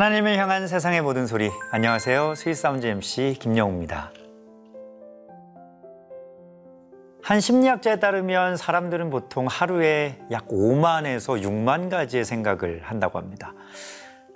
하나님을 0.00 0.38
향한 0.38 0.66
세상의 0.66 1.02
모든 1.02 1.26
소리. 1.26 1.50
안녕하세요. 1.70 2.34
스윗사운드 2.34 2.86
MC 2.86 3.36
김영우입니다. 3.38 4.10
한 7.22 7.40
심리학자에 7.40 8.00
따르면 8.00 8.56
사람들은 8.56 9.10
보통 9.10 9.46
하루에 9.46 10.18
약 10.30 10.48
5만에서 10.48 11.42
6만 11.42 11.90
가지의 11.90 12.24
생각을 12.24 12.80
한다고 12.82 13.18
합니다. 13.18 13.52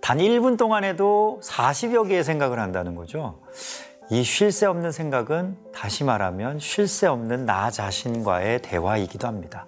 단 0.03 0.19
1분 0.19 0.59
동안에도 0.59 1.41
40여 1.43 2.09
개의 2.09 2.25
생각을 2.25 2.61
한다는 2.61 2.95
거죠. 2.95 3.41
이 4.11 4.23
쉴 4.23 4.53
새 4.53 4.67
없는 4.67 4.93
생각은 4.93 5.57
다시 5.73 6.05
말하면 6.05 6.59
쉴 6.59 6.87
새 6.87 7.07
없는 7.07 7.47
나 7.47 7.71
자신과의 7.71 8.61
대화이기도 8.61 9.27
합니다. 9.27 9.67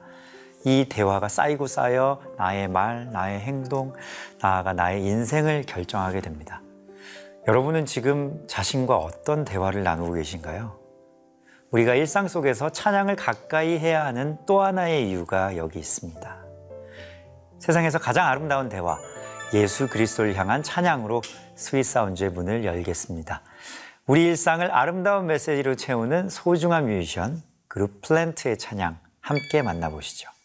이 0.66 0.84
대화가 0.88 1.28
쌓이고 1.28 1.68
쌓여 1.68 2.20
나의 2.36 2.66
말, 2.66 3.08
나의 3.12 3.38
행동, 3.38 3.92
나아가 4.42 4.72
나의 4.72 5.04
인생을 5.04 5.62
결정하게 5.62 6.20
됩니다. 6.20 6.60
여러분은 7.46 7.86
지금 7.86 8.44
자신과 8.48 8.96
어떤 8.96 9.44
대화를 9.44 9.84
나누고 9.84 10.14
계신가요? 10.14 10.76
우리가 11.70 11.94
일상 11.94 12.26
속에서 12.26 12.70
찬양을 12.70 13.14
가까이 13.14 13.78
해야 13.78 14.04
하는 14.06 14.38
또 14.44 14.60
하나의 14.60 15.08
이유가 15.08 15.56
여기 15.56 15.78
있습니다. 15.78 16.36
세상에서 17.60 18.00
가장 18.00 18.26
아름다운 18.26 18.68
대화, 18.68 18.98
예수 19.54 19.86
그리스도를 19.86 20.34
향한 20.34 20.64
찬양으로 20.64 21.22
스윗 21.54 21.84
사운드의 21.84 22.30
문을 22.30 22.64
열겠습니다. 22.64 23.42
우리 24.08 24.24
일상을 24.24 24.68
아름다운 24.72 25.26
메시지로 25.26 25.76
채우는 25.76 26.28
소중한 26.28 26.86
뮤지션 26.86 27.40
그룹 27.68 28.00
플랜트의 28.00 28.58
찬양 28.58 28.98
함께 29.20 29.62
만나보시죠. 29.62 30.35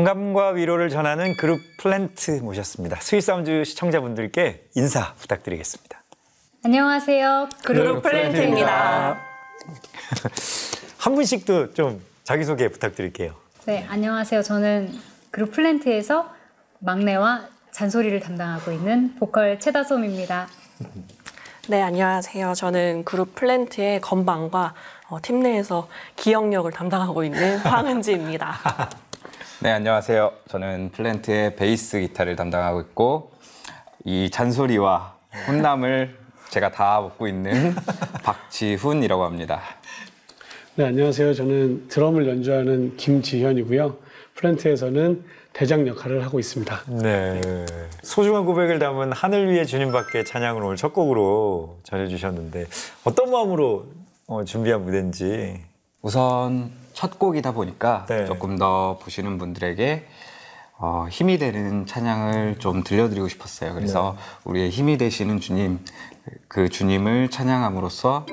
공감과 0.00 0.52
위로를 0.52 0.88
전하는 0.88 1.36
그룹 1.36 1.60
플랜트 1.78 2.30
모셨습니다. 2.42 2.96
스윗사운드 3.02 3.64
시청자분들께 3.64 4.68
인사 4.74 5.12
부탁드리겠습니다. 5.16 6.02
안녕하세요. 6.64 7.50
그룹 7.66 8.02
플랜트입니다. 8.02 9.18
한 10.96 11.14
분씩도 11.14 11.74
좀 11.74 12.00
자기소개 12.24 12.68
부탁드릴게요. 12.68 13.34
네, 13.66 13.84
안녕하세요. 13.90 14.40
저는 14.42 14.90
그룹 15.30 15.52
플랜트에서 15.52 16.32
막내와 16.78 17.48
잔소리를 17.70 18.18
담당하고 18.20 18.72
있는 18.72 19.14
보컬 19.16 19.60
최다솜입니다. 19.60 20.48
네, 21.68 21.82
안녕하세요. 21.82 22.54
저는 22.54 23.04
그룹 23.04 23.34
플랜트의 23.34 24.00
건반과 24.00 24.72
어, 25.10 25.18
팀 25.20 25.40
내에서 25.40 25.88
기억력을 26.16 26.70
담당하고 26.72 27.22
있는 27.22 27.58
황은지입니다. 27.68 29.00
네, 29.62 29.72
안녕하세요. 29.72 30.32
저는 30.48 30.90
플랜트의 30.92 31.54
베이스 31.54 32.00
기타를 32.00 32.34
담당하고 32.34 32.80
있고 32.80 33.30
이 34.04 34.30
잔소리와 34.30 35.14
혼남을 35.46 36.16
제가 36.48 36.70
다 36.70 36.98
먹고 37.02 37.28
있는 37.28 37.74
박지훈이라고 38.24 39.22
합니다. 39.22 39.60
네, 40.76 40.86
안녕하세요. 40.86 41.34
저는 41.34 41.88
드럼을 41.88 42.26
연주하는 42.26 42.96
김지현이고요. 42.96 43.96
플랜트에서는 44.36 45.24
대장 45.52 45.86
역할을 45.86 46.24
하고 46.24 46.38
있습니다. 46.38 46.80
네. 47.02 47.40
소중한 48.02 48.46
고백을 48.46 48.78
담은 48.78 49.12
하늘 49.12 49.50
위의 49.52 49.66
주님 49.66 49.92
밖에 49.92 50.24
찬양을 50.24 50.62
오늘 50.62 50.76
첫 50.76 50.94
곡으로 50.94 51.80
전해주셨는데 51.82 52.66
어떤 53.04 53.30
마음으로 53.30 53.84
어, 54.26 54.42
준비한 54.44 54.84
무대인지. 54.84 55.60
우선 56.02 56.70
첫 56.92 57.18
곡이다 57.18 57.52
보니까 57.52 58.06
네. 58.08 58.26
조금 58.26 58.56
더 58.58 58.98
보시는 59.02 59.38
분들에게 59.38 60.06
어, 60.78 61.06
힘이 61.10 61.36
되는 61.38 61.84
찬양을 61.84 62.58
좀 62.58 62.82
들려드리고 62.82 63.28
싶었어요. 63.28 63.74
그래서 63.74 64.16
네. 64.16 64.22
우리의 64.44 64.70
힘이 64.70 64.96
되시는 64.96 65.38
주님, 65.40 65.84
그 66.48 66.70
주님을 66.70 67.28
찬양함으로써 67.30 68.24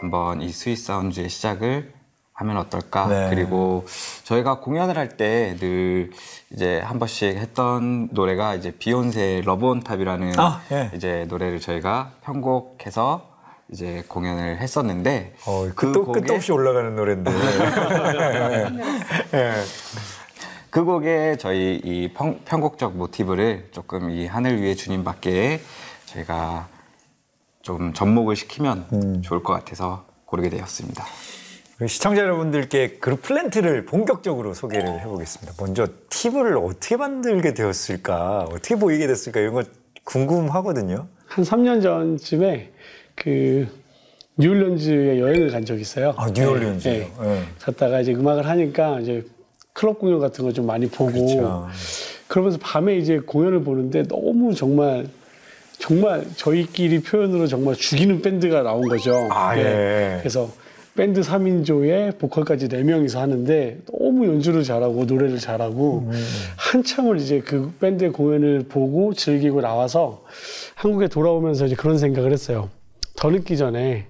한번 0.00 0.42
이 0.42 0.50
스윗 0.50 0.76
사운드의 0.76 1.30
시작을 1.30 1.94
하면 2.34 2.58
어떨까? 2.58 3.06
네. 3.06 3.30
그리고 3.30 3.86
저희가 4.24 4.60
공연을 4.60 4.98
할 4.98 5.16
때 5.16 5.56
늘 5.58 6.10
이제 6.52 6.80
한 6.80 6.98
번씩 6.98 7.36
했던 7.36 8.08
노래가 8.12 8.54
이제 8.54 8.70
비욘세의 8.72 9.42
Love 9.42 9.66
On 9.66 9.80
Top이라는 9.80 10.38
아, 10.38 10.60
예. 10.72 10.90
이제 10.94 11.26
노래를 11.28 11.58
저희가 11.60 12.12
편곡해서 12.22 13.33
이제 13.70 14.04
공연을 14.08 14.58
했었는데 14.58 15.34
어, 15.46 15.64
그 15.74 15.74
끝도, 15.74 16.04
곡에 16.04 16.20
끝도 16.20 16.34
없이 16.34 16.52
올라가는 16.52 16.94
노래인데. 16.94 17.30
예. 19.34 19.52
그 20.70 20.84
곡에 20.84 21.36
저희 21.38 21.80
이 21.84 22.12
편, 22.12 22.40
편곡적 22.44 22.96
모티브를 22.96 23.68
조금 23.70 24.10
이 24.10 24.26
하늘 24.26 24.60
위의 24.60 24.76
주님밖에 24.76 25.60
저희가 26.06 26.68
좀 27.62 27.94
접목을 27.94 28.36
시키면 28.36 28.86
음. 28.92 29.22
좋을 29.22 29.42
것 29.42 29.52
같아서 29.52 30.04
고르게 30.26 30.50
되었습니다. 30.50 31.04
시청자 31.88 32.22
여러분들께 32.22 32.98
그룹 32.98 33.22
플랜트를 33.22 33.84
본격적으로 33.84 34.54
소개를 34.54 35.00
해보겠습니다. 35.00 35.54
먼저 35.58 35.86
팁을 36.08 36.56
어떻게 36.56 36.96
만들게 36.96 37.52
되었을까, 37.52 38.46
어떻게 38.50 38.76
보이게 38.76 39.06
됐을까 39.06 39.40
이런 39.40 39.54
거 39.54 39.62
궁금하거든요. 40.04 41.08
한 41.26 41.44
3년 41.44 41.82
전쯤에 41.82 42.72
그 43.14 43.66
뉴올리언즈에 44.36 45.20
여행을 45.20 45.50
간 45.50 45.64
적이 45.64 45.82
있어요. 45.82 46.14
아, 46.16 46.28
뉴올리언즈요? 46.30 46.92
네, 46.92 46.98
네. 46.98 47.12
네. 47.26 47.40
갔다가 47.60 48.00
이제 48.00 48.12
음악을 48.12 48.46
하니까 48.46 49.00
이제 49.00 49.24
클럽 49.72 49.98
공연 49.98 50.18
같은 50.20 50.44
거 50.44 50.52
좀 50.52 50.66
많이 50.66 50.86
보고 50.88 51.12
그렇죠. 51.12 51.68
그러면서 52.28 52.58
밤에 52.60 52.96
이제 52.96 53.18
공연을 53.18 53.62
보는데 53.62 54.02
너무 54.04 54.54
정말 54.54 55.06
정말 55.78 56.24
저희끼리 56.36 57.00
표현으로 57.02 57.46
정말 57.46 57.74
죽이는 57.74 58.22
밴드가 58.22 58.62
나온 58.62 58.88
거죠. 58.88 59.28
아, 59.30 59.54
네. 59.54 59.62
예. 59.62 60.16
그래서 60.20 60.50
밴드 60.96 61.20
3인조에 61.22 62.18
보컬까지 62.18 62.68
4명이서 62.68 63.18
하는데 63.18 63.78
너무 63.92 64.26
연주를 64.28 64.62
잘하고 64.62 65.04
노래를 65.04 65.38
잘하고 65.40 66.08
한참을 66.56 67.18
이제 67.18 67.40
그 67.44 67.72
밴드의 67.80 68.12
공연을 68.12 68.66
보고 68.68 69.12
즐기고 69.12 69.60
나와서 69.60 70.22
한국에 70.76 71.08
돌아오면서 71.08 71.66
이제 71.66 71.74
그런 71.74 71.98
생각을 71.98 72.30
했어요. 72.32 72.70
더 73.16 73.30
늦기 73.30 73.56
전에 73.56 74.06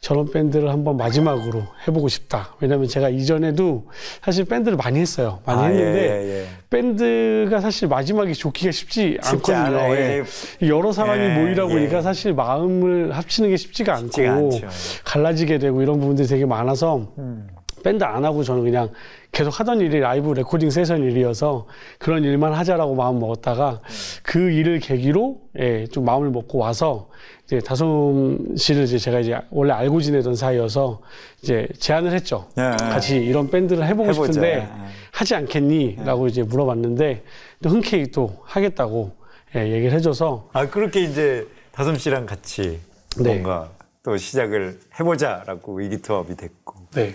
저런 0.00 0.30
밴드를 0.30 0.70
한번 0.70 0.96
마지막으로 0.96 1.64
해보고 1.86 2.08
싶다. 2.08 2.54
왜냐면 2.60 2.86
제가 2.86 3.08
이전에도 3.08 3.86
사실 4.22 4.44
밴드를 4.44 4.76
많이 4.76 5.00
했어요. 5.00 5.40
많이 5.44 5.60
아, 5.60 5.64
했는데 5.66 6.00
예, 6.00 6.24
예, 6.24 6.40
예. 6.42 6.46
밴드가 6.70 7.60
사실 7.60 7.88
마지막에 7.88 8.32
좋기가 8.32 8.70
쉽지, 8.70 9.18
쉽지 9.22 9.52
않거든요. 9.52 9.96
예. 9.96 10.22
예. 10.62 10.68
여러 10.68 10.92
사람이 10.92 11.20
예, 11.20 11.34
모이다 11.40 11.64
예. 11.64 11.68
보니까 11.68 12.02
사실 12.02 12.32
마음을 12.32 13.12
합치는 13.16 13.50
게 13.50 13.56
쉽지가 13.56 13.94
않고 13.94 14.06
쉽지가 14.06 14.32
않죠. 14.32 14.68
갈라지게 15.04 15.58
되고 15.58 15.82
이런 15.82 15.98
부분들이 15.98 16.28
되게 16.28 16.46
많아서 16.46 17.12
음. 17.18 17.48
밴드 17.82 18.04
안 18.04 18.24
하고 18.24 18.42
저는 18.42 18.64
그냥 18.64 18.90
계속 19.32 19.58
하던 19.60 19.80
일이 19.80 20.00
라이브 20.00 20.32
레코딩 20.32 20.70
세션 20.70 21.02
일이어서 21.02 21.66
그런 21.98 22.24
일만 22.24 22.52
하자라고 22.54 22.94
마음 22.94 23.18
먹었다가 23.18 23.80
그 24.22 24.50
일을 24.50 24.80
계기로 24.80 25.40
예, 25.58 25.86
좀 25.86 26.04
마음을 26.04 26.30
먹고 26.30 26.58
와서 26.58 27.08
이제 27.44 27.60
다솜 27.60 28.56
씨를 28.56 28.84
이제 28.84 28.98
제가 28.98 29.20
이제 29.20 29.38
원래 29.50 29.72
알고 29.72 30.00
지내던 30.00 30.34
사이여서 30.34 31.00
이제 31.42 31.68
제안을 31.78 32.12
했죠. 32.12 32.48
예. 32.58 32.62
같이 32.78 33.16
이런 33.16 33.50
밴드를 33.50 33.86
해보고 33.86 34.10
해보자. 34.10 34.32
싶은데 34.32 34.48
예. 34.58 34.68
하지 35.12 35.34
않겠니? 35.34 35.98
라고 36.04 36.26
이제 36.26 36.42
물어봤는데 36.42 37.24
또 37.62 37.70
흔쾌히 37.70 38.10
또 38.10 38.38
하겠다고 38.44 39.12
예, 39.56 39.72
얘기를 39.72 39.92
해줘서 39.92 40.48
아, 40.52 40.68
그렇게 40.68 41.00
이제 41.00 41.46
다솜 41.72 41.96
씨랑 41.96 42.26
같이 42.26 42.80
네. 43.18 43.30
뭔가 43.30 43.70
또 44.02 44.16
시작을 44.16 44.78
해보자라고 44.98 45.80
의기투합이 45.80 46.36
됐고. 46.36 46.74
네. 46.92 47.14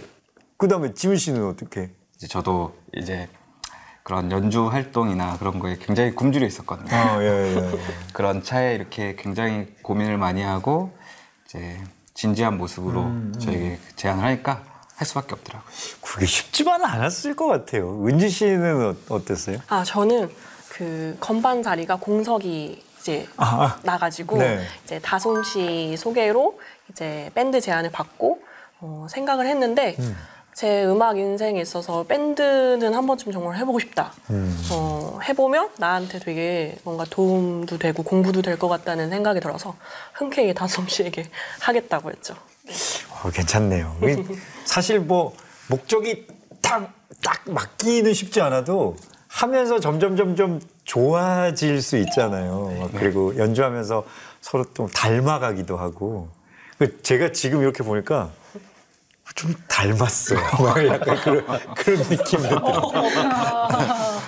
그 0.63 0.69
다음에 0.69 0.93
지훈 0.93 1.17
씨는 1.17 1.45
어떻게? 1.45 1.89
이제 2.15 2.25
저도 2.25 2.73
이제 2.95 3.27
그런 4.01 4.31
연주 4.31 4.67
활동이나 4.69 5.37
그런 5.37 5.59
거에 5.59 5.75
굉장히 5.75 6.15
굶주려 6.15 6.47
있었거든요. 6.47 6.87
아, 6.89 7.21
예, 7.21 7.53
예. 7.53 7.79
그런 8.13 8.41
차에 8.41 8.73
이렇게 8.73 9.17
굉장히 9.17 9.67
고민을 9.81 10.17
많이 10.17 10.41
하고 10.41 10.95
이제 11.45 11.83
진지한 12.13 12.57
모습으로 12.57 13.01
음, 13.01 13.35
저에게 13.41 13.77
제안을 13.97 14.23
하니까 14.23 14.63
할 14.95 15.05
수밖에 15.05 15.33
없더라고요. 15.33 15.69
그게 15.99 16.25
쉽지만은 16.25 16.85
않았을 16.85 17.35
것 17.35 17.47
같아요. 17.47 18.01
은지 18.07 18.29
씨는 18.29 18.95
어, 19.09 19.15
어땠어요? 19.15 19.57
아, 19.67 19.83
저는 19.83 20.31
그 20.69 21.17
건반 21.19 21.61
자리가 21.61 21.97
공석이 21.97 22.81
이제 23.01 23.27
아, 23.35 23.77
나가지고 23.83 24.37
네. 24.37 24.65
이제 24.85 24.99
다솜 24.99 25.43
씨 25.43 25.97
소개로 25.97 26.57
이제 26.89 27.31
밴드 27.35 27.59
제안을 27.59 27.91
받고 27.91 28.41
어, 28.79 29.07
생각을 29.09 29.45
했는데 29.47 29.97
제 30.55 30.85
음악 30.85 31.17
인생에 31.17 31.59
있어서 31.61 32.03
밴드는 32.03 32.93
한 32.93 33.07
번쯤 33.07 33.31
정말 33.31 33.57
해보고 33.57 33.79
싶다. 33.79 34.13
음. 34.29 34.55
어, 34.71 35.19
해보면 35.27 35.69
나한테 35.79 36.19
되게 36.19 36.77
뭔가 36.83 37.05
도움도 37.09 37.79
되고 37.79 38.03
공부도 38.03 38.41
될 38.41 38.57
것 38.57 38.67
같다는 38.67 39.09
생각이 39.09 39.39
들어서 39.39 39.75
흔쾌히 40.13 40.53
다솜 40.55 40.87
씨에게 40.87 41.25
하겠다고 41.59 42.11
했죠. 42.11 42.35
어, 43.23 43.29
괜찮네요. 43.31 43.95
이- 44.03 44.37
사실 44.65 44.99
뭐 44.99 45.33
목적이 45.69 46.27
딱, 46.61 46.93
딱 47.23 47.41
맞기는 47.45 48.13
쉽지 48.13 48.39
않아도 48.41 48.95
하면서 49.27 49.79
점점 49.79 50.15
점점 50.15 50.61
좋아질 50.83 51.81
수 51.81 51.97
있잖아요. 51.97 52.71
막 52.79 52.91
그리고 52.93 53.35
연주하면서 53.37 54.05
서로 54.41 54.65
좀 54.75 54.87
닮아가기도 54.87 55.77
하고. 55.77 56.29
그 56.77 57.01
제가 57.01 57.31
지금 57.31 57.61
이렇게 57.61 57.83
보니까 57.83 58.29
좀 59.35 59.53
닮았어요. 59.67 60.39
막 60.61 60.85
약간 60.85 61.21
그런, 61.21 61.45
그런 61.75 61.99
느낌도 61.99 62.49
들어요. 62.49 62.91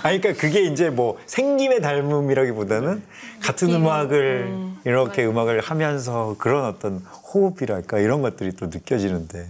아니, 0.04 0.20
그러니까 0.20 0.34
그게 0.42 0.62
이제 0.62 0.90
뭐 0.90 1.20
생김의 1.26 1.82
닮음이라기보다는 1.82 3.04
같은 3.42 3.74
음악을 3.74 4.76
이렇게 4.86 5.26
음악을 5.26 5.62
하면서 5.62 6.36
그런 6.38 6.66
어떤 6.66 7.00
호흡이랄까 7.34 8.00
이런 8.00 8.22
것들이 8.22 8.52
또 8.54 8.68
느껴지는데 8.68 9.48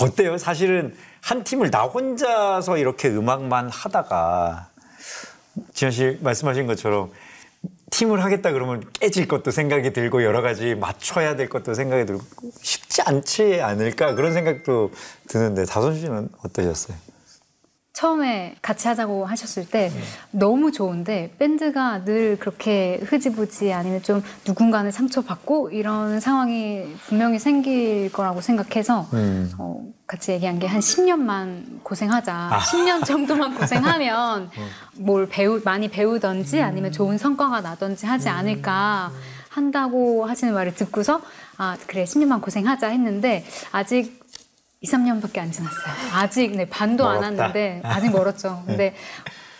어때요? 0.00 0.38
사실은 0.38 0.94
한 1.20 1.44
팀을 1.44 1.70
나 1.70 1.82
혼자서 1.82 2.78
이렇게 2.78 3.08
음악만 3.08 3.68
하다가 3.68 4.68
지현 5.74 5.90
씨 5.90 6.18
말씀하신 6.22 6.66
것처럼 6.66 7.10
팀을 7.90 8.22
하겠다 8.22 8.52
그러면 8.52 8.84
깨질 8.94 9.26
것도 9.26 9.50
생각이 9.50 9.92
들고 9.92 10.22
여러 10.22 10.42
가지 10.42 10.74
맞춰야 10.74 11.36
될 11.36 11.48
것도 11.48 11.74
생각이 11.74 12.06
들고 12.06 12.22
쉽지 12.98 13.02
않지 13.02 13.60
않을까 13.62 14.14
그런 14.14 14.32
생각도 14.32 14.90
드는데 15.28 15.64
다솜 15.64 15.94
씨는 15.94 16.28
어떠셨어요? 16.44 16.96
처음에 17.92 18.54
같이 18.62 18.86
하자고 18.86 19.26
하셨을 19.26 19.66
때 19.66 19.90
너무 20.30 20.70
좋은데 20.70 21.34
밴드가 21.38 22.04
늘 22.04 22.38
그렇게 22.38 23.00
흐지부지 23.02 23.72
아니면 23.72 24.02
좀 24.04 24.22
누군가는 24.46 24.88
상처받고 24.88 25.70
이런 25.70 26.20
상황이 26.20 26.84
분명히 27.08 27.40
생길 27.40 28.12
거라고 28.12 28.40
생각해서 28.40 29.08
음. 29.14 29.52
어, 29.58 29.82
같이 30.06 30.30
얘기한 30.32 30.60
게 30.60 30.68
한 30.68 30.78
10년만 30.80 31.82
고생하자. 31.82 32.50
10년 32.62 33.04
정도만 33.04 33.56
고생하면 33.58 34.50
뭘 34.94 35.26
배우 35.28 35.60
많이 35.64 35.88
배우던지 35.88 36.60
아니면 36.62 36.92
좋은 36.92 37.18
성과가 37.18 37.62
나던지 37.62 38.06
하지 38.06 38.28
않을까 38.28 39.10
한다고 39.48 40.26
하시는 40.26 40.52
말을 40.54 40.74
듣고서 40.74 41.20
아 41.56 41.76
그래 41.86 42.04
10년만 42.04 42.40
고생하자 42.40 42.88
했는데 42.88 43.44
아직 43.72 44.22
2, 44.80 44.86
3년밖에 44.88 45.38
안 45.38 45.50
지났어요. 45.50 45.92
아직 46.12 46.52
네, 46.56 46.68
반도 46.68 47.06
안 47.08 47.20
멀었다. 47.20 47.42
왔는데 47.42 47.80
아직 47.84 48.10
멀었죠. 48.10 48.62
근데 48.66 48.94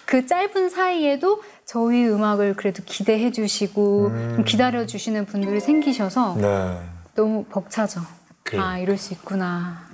그 0.05 0.27
짧은 0.27 0.71
사이에도 0.71 1.43
저희 1.65 2.07
음악을 2.07 2.55
그래도 2.55 2.83
기대해 2.87 3.31
주시고 3.33 4.09
좀 4.37 4.45
기다려 4.45 4.87
주시는 4.87 5.27
분들이 5.27 5.61
생기셔서 5.61 6.37
네. 6.37 6.81
너무 7.15 7.45
벅차죠. 7.45 8.01
그래요. 8.43 8.63
아 8.63 8.79
이럴 8.79 8.97
수 8.97 9.13
있구나. 9.13 9.87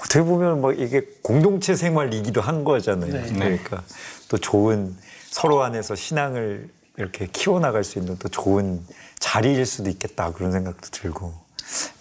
어떻게 0.00 0.22
보면 0.22 0.60
뭐 0.60 0.72
이게 0.72 1.00
공동체 1.22 1.74
생활이기도 1.74 2.40
한 2.40 2.64
거잖아요. 2.64 3.12
네. 3.12 3.32
그러니까 3.32 3.82
또 4.28 4.36
좋은 4.36 4.94
서로 5.30 5.62
안에서 5.62 5.94
신앙을 5.94 6.68
이렇게 6.96 7.26
키워나갈 7.26 7.84
수 7.84 7.98
있는 7.98 8.16
또 8.18 8.28
좋은 8.28 8.84
자리일 9.18 9.64
수도 9.66 9.88
있겠다 9.90 10.32
그런 10.32 10.52
생각도 10.52 10.88
들고 10.90 11.32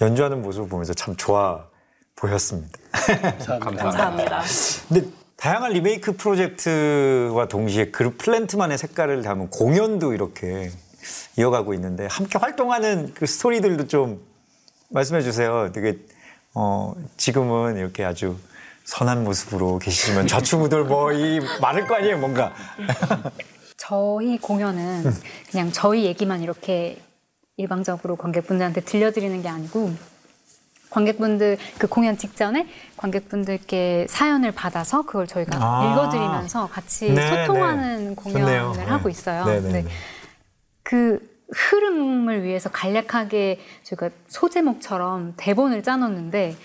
연주하는 0.02 0.42
모습을 0.42 0.68
보면서 0.68 0.94
참 0.94 1.16
좋아 1.16 1.66
보였습니다. 2.16 2.78
감사합니다. 2.92 3.84
감사합니다. 3.84 4.42
근데 4.90 5.08
다양한 5.38 5.72
리메이크 5.74 6.18
프로젝트와 6.18 7.48
동시에 7.48 7.90
그룹 7.92 8.18
플랜트만의 8.18 8.78
색깔을 8.78 9.22
담은 9.24 9.50
공연도 9.50 10.14
이렇게 10.14 10.72
이어가고 11.38 11.74
있는데 11.74 12.06
함께 12.12 12.38
활동하는 12.38 13.14
그 13.16 13.26
스토리들도 13.26 13.88
좀 13.88 14.22
말씀해 14.90 15.22
주세요. 15.22 15.72
되게 15.74 15.98
어 16.54 16.94
지금은 17.18 17.78
이렇게 17.78 18.04
아주 18.04 18.38
선한 18.84 19.24
모습으로 19.24 19.80
계시지만 19.80 20.28
좌충우돌 20.28 20.84
뭐 20.84 21.14
이 21.14 21.40
많을 21.62 21.88
거 21.88 21.96
아니에요, 21.96 22.18
뭔가. 22.20 22.54
저희 23.92 24.38
공연은 24.38 25.04
그냥 25.52 25.70
저희 25.74 26.06
얘기만 26.06 26.42
이렇게 26.42 27.02
일방적으로 27.58 28.16
관객분들한테 28.16 28.80
들려드리는 28.80 29.42
게 29.42 29.50
아니고 29.50 29.92
관객분들 30.90 31.58
그 31.78 31.88
공연 31.88 32.18
직전에 32.18 32.70
관객분들께 32.96 34.08
사연을 34.08 34.54
받아서 34.54 35.02
그걸 35.02 35.28
저희가 35.28 35.58
아. 35.62 35.92
읽어드리면서 35.92 36.70
같이 36.70 37.12
네, 37.12 37.46
소통하는 37.46 38.10
네. 38.10 38.16
공연을 38.16 38.42
좋네요. 38.42 38.72
네. 38.78 38.84
하고 38.86 39.10
있어요. 39.10 39.44
네, 39.44 39.60
네, 39.60 39.72
네. 39.72 39.82
네. 39.84 39.90
그 40.84 41.20
흐름을 41.54 42.44
위해서 42.44 42.70
간략하게 42.70 43.60
저희가 43.84 44.10
소제목처럼 44.30 45.34
대본을 45.36 45.84
짜놓는데 45.84 46.56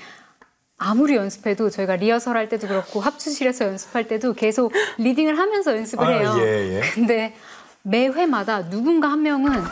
아무리 0.78 1.16
연습해도 1.16 1.70
저희가 1.70 1.96
리허설 1.96 2.36
할 2.36 2.48
때도 2.48 2.68
그렇고 2.68 3.00
합주실에서 3.00 3.64
연습할 3.66 4.08
때도 4.08 4.34
계속 4.34 4.72
리딩을 4.98 5.38
하면서 5.38 5.74
연습을 5.76 6.04
아, 6.04 6.08
해요. 6.10 6.34
예, 6.38 6.76
예. 6.76 6.80
근데 6.92 7.34
매 7.82 8.06
회마다 8.08 8.68
누군가 8.68 9.08
한 9.10 9.22
명은 9.22 9.62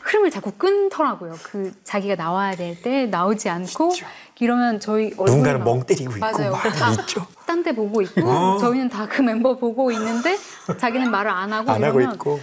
흐름을 0.00 0.30
자꾸 0.30 0.52
끊더라고요. 0.52 1.34
그 1.42 1.72
자기가 1.84 2.14
나와야 2.14 2.54
될 2.56 2.80
때 2.80 3.06
나오지 3.06 3.48
않고 3.50 3.92
이러면 4.40 4.80
저희 4.80 5.10
누군가는 5.10 5.58
막- 5.58 5.64
멍 5.64 5.84
때리고 5.84 6.12
있고 6.12 6.20
맞아요. 6.20 6.52
막다 6.52 6.92
있죠. 6.92 7.26
딴데 7.46 7.74
보고 7.74 8.00
있고 8.02 8.22
어. 8.22 8.58
저희는 8.58 8.88
다 8.88 9.06
그 9.08 9.20
멤버 9.22 9.56
보고 9.56 9.90
있는데 9.92 10.38
자기는 10.78 11.10
말을 11.10 11.30
안 11.30 11.52
하고 11.52 11.72
안 11.72 11.80
이러면 11.80 12.14
있고. 12.14 12.40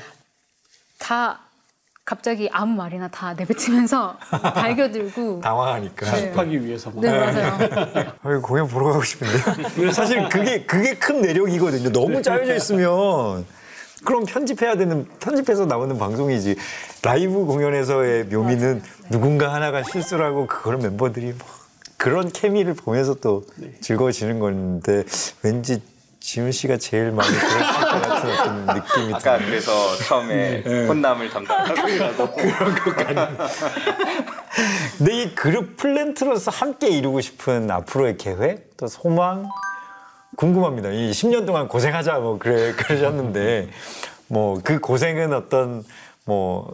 다 0.99 1.39
갑자기 2.05 2.50
아무 2.51 2.75
말이나 2.75 3.08
다 3.08 3.34
내뱉으면서 3.34 4.17
달겨들고 4.55 5.41
당황하니까. 5.41 6.12
네. 6.12 6.31
하기 6.31 6.65
위해서만. 6.65 7.01
네 7.01 7.12
맞아요. 7.12 8.13
아유, 8.24 8.41
공연 8.41 8.67
보러 8.67 8.88
가고 8.88 9.03
싶은데요. 9.03 9.91
사실 9.91 10.27
그게 10.29 10.63
그게 10.65 10.96
큰 10.96 11.22
매력이거든요. 11.22 11.91
너무 11.91 12.22
짜여져 12.22 12.55
있으면 12.55 13.46
그럼 14.03 14.25
편집해야 14.25 14.77
되는 14.77 15.08
편집해서 15.20 15.65
나오는 15.65 15.96
방송이지. 15.98 16.55
라이브 17.03 17.46
공연에서의 17.46 18.25
묘미는 18.25 18.81
누군가 19.12 19.53
하나가 19.53 19.84
실수를 19.84 20.25
하고 20.25 20.48
그걸 20.48 20.77
멤버들이 20.77 21.34
뭐 21.34 21.48
그런 21.98 22.29
케미를 22.31 22.74
보면서 22.74 23.13
또 23.13 23.43
즐거워지는 23.81 24.39
건데 24.39 25.03
왠지 25.43 25.84
지훈 26.21 26.51
씨가 26.51 26.77
제일 26.77 27.11
마음에 27.11 27.37
들었을 27.37 27.81
것 27.81 28.01
같은 28.01 28.29
어떤 28.31 28.65
느낌이 28.67 29.13
아까 29.13 29.37
듭니다. 29.37 29.39
그래서 29.39 29.95
처음에 29.97 30.61
혼남을 30.87 31.29
담당하고 31.29 31.75
근데 34.97 35.23
이 35.23 35.35
그룹 35.35 35.77
플랜트로서 35.77 36.51
함께 36.51 36.89
이루고 36.89 37.21
싶은 37.21 37.69
앞으로의 37.69 38.17
계획 38.17 38.77
또 38.77 38.87
소망 38.87 39.49
궁금합니다. 40.37 40.89
이 40.91 41.11
10년 41.11 41.45
동안 41.45 41.67
고생하자 41.67 42.19
뭐 42.19 42.37
그래 42.37 42.73
그러셨는데 42.73 43.69
뭐 44.27 44.61
그 44.63 44.79
고생은 44.79 45.33
어떤 45.33 45.83
뭐 46.25 46.73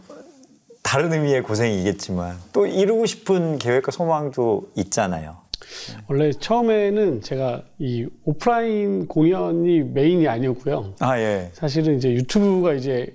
다른 0.82 1.12
의미의 1.12 1.42
고생이겠지만 1.42 2.38
또 2.52 2.66
이루고 2.66 3.06
싶은 3.06 3.58
계획과 3.58 3.90
소망도 3.92 4.70
있잖아요. 4.76 5.36
원래 6.08 6.32
처음에는 6.32 7.22
제가 7.22 7.62
이 7.78 8.06
오프라인 8.24 9.06
공연이 9.06 9.82
메인이 9.82 10.26
아니었고요. 10.28 10.94
아 11.00 11.18
예. 11.18 11.50
사실은 11.52 11.96
이제 11.96 12.12
유튜브가 12.12 12.74
이제 12.74 13.14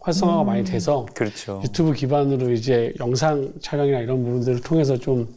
활성화가 0.00 0.44
많이 0.44 0.64
돼서 0.64 1.06
그렇죠. 1.14 1.60
유튜브 1.64 1.92
기반으로 1.92 2.50
이제 2.50 2.92
영상 2.98 3.52
촬영이나 3.60 4.00
이런 4.00 4.24
부분들을 4.24 4.60
통해서 4.60 4.96
좀 4.96 5.28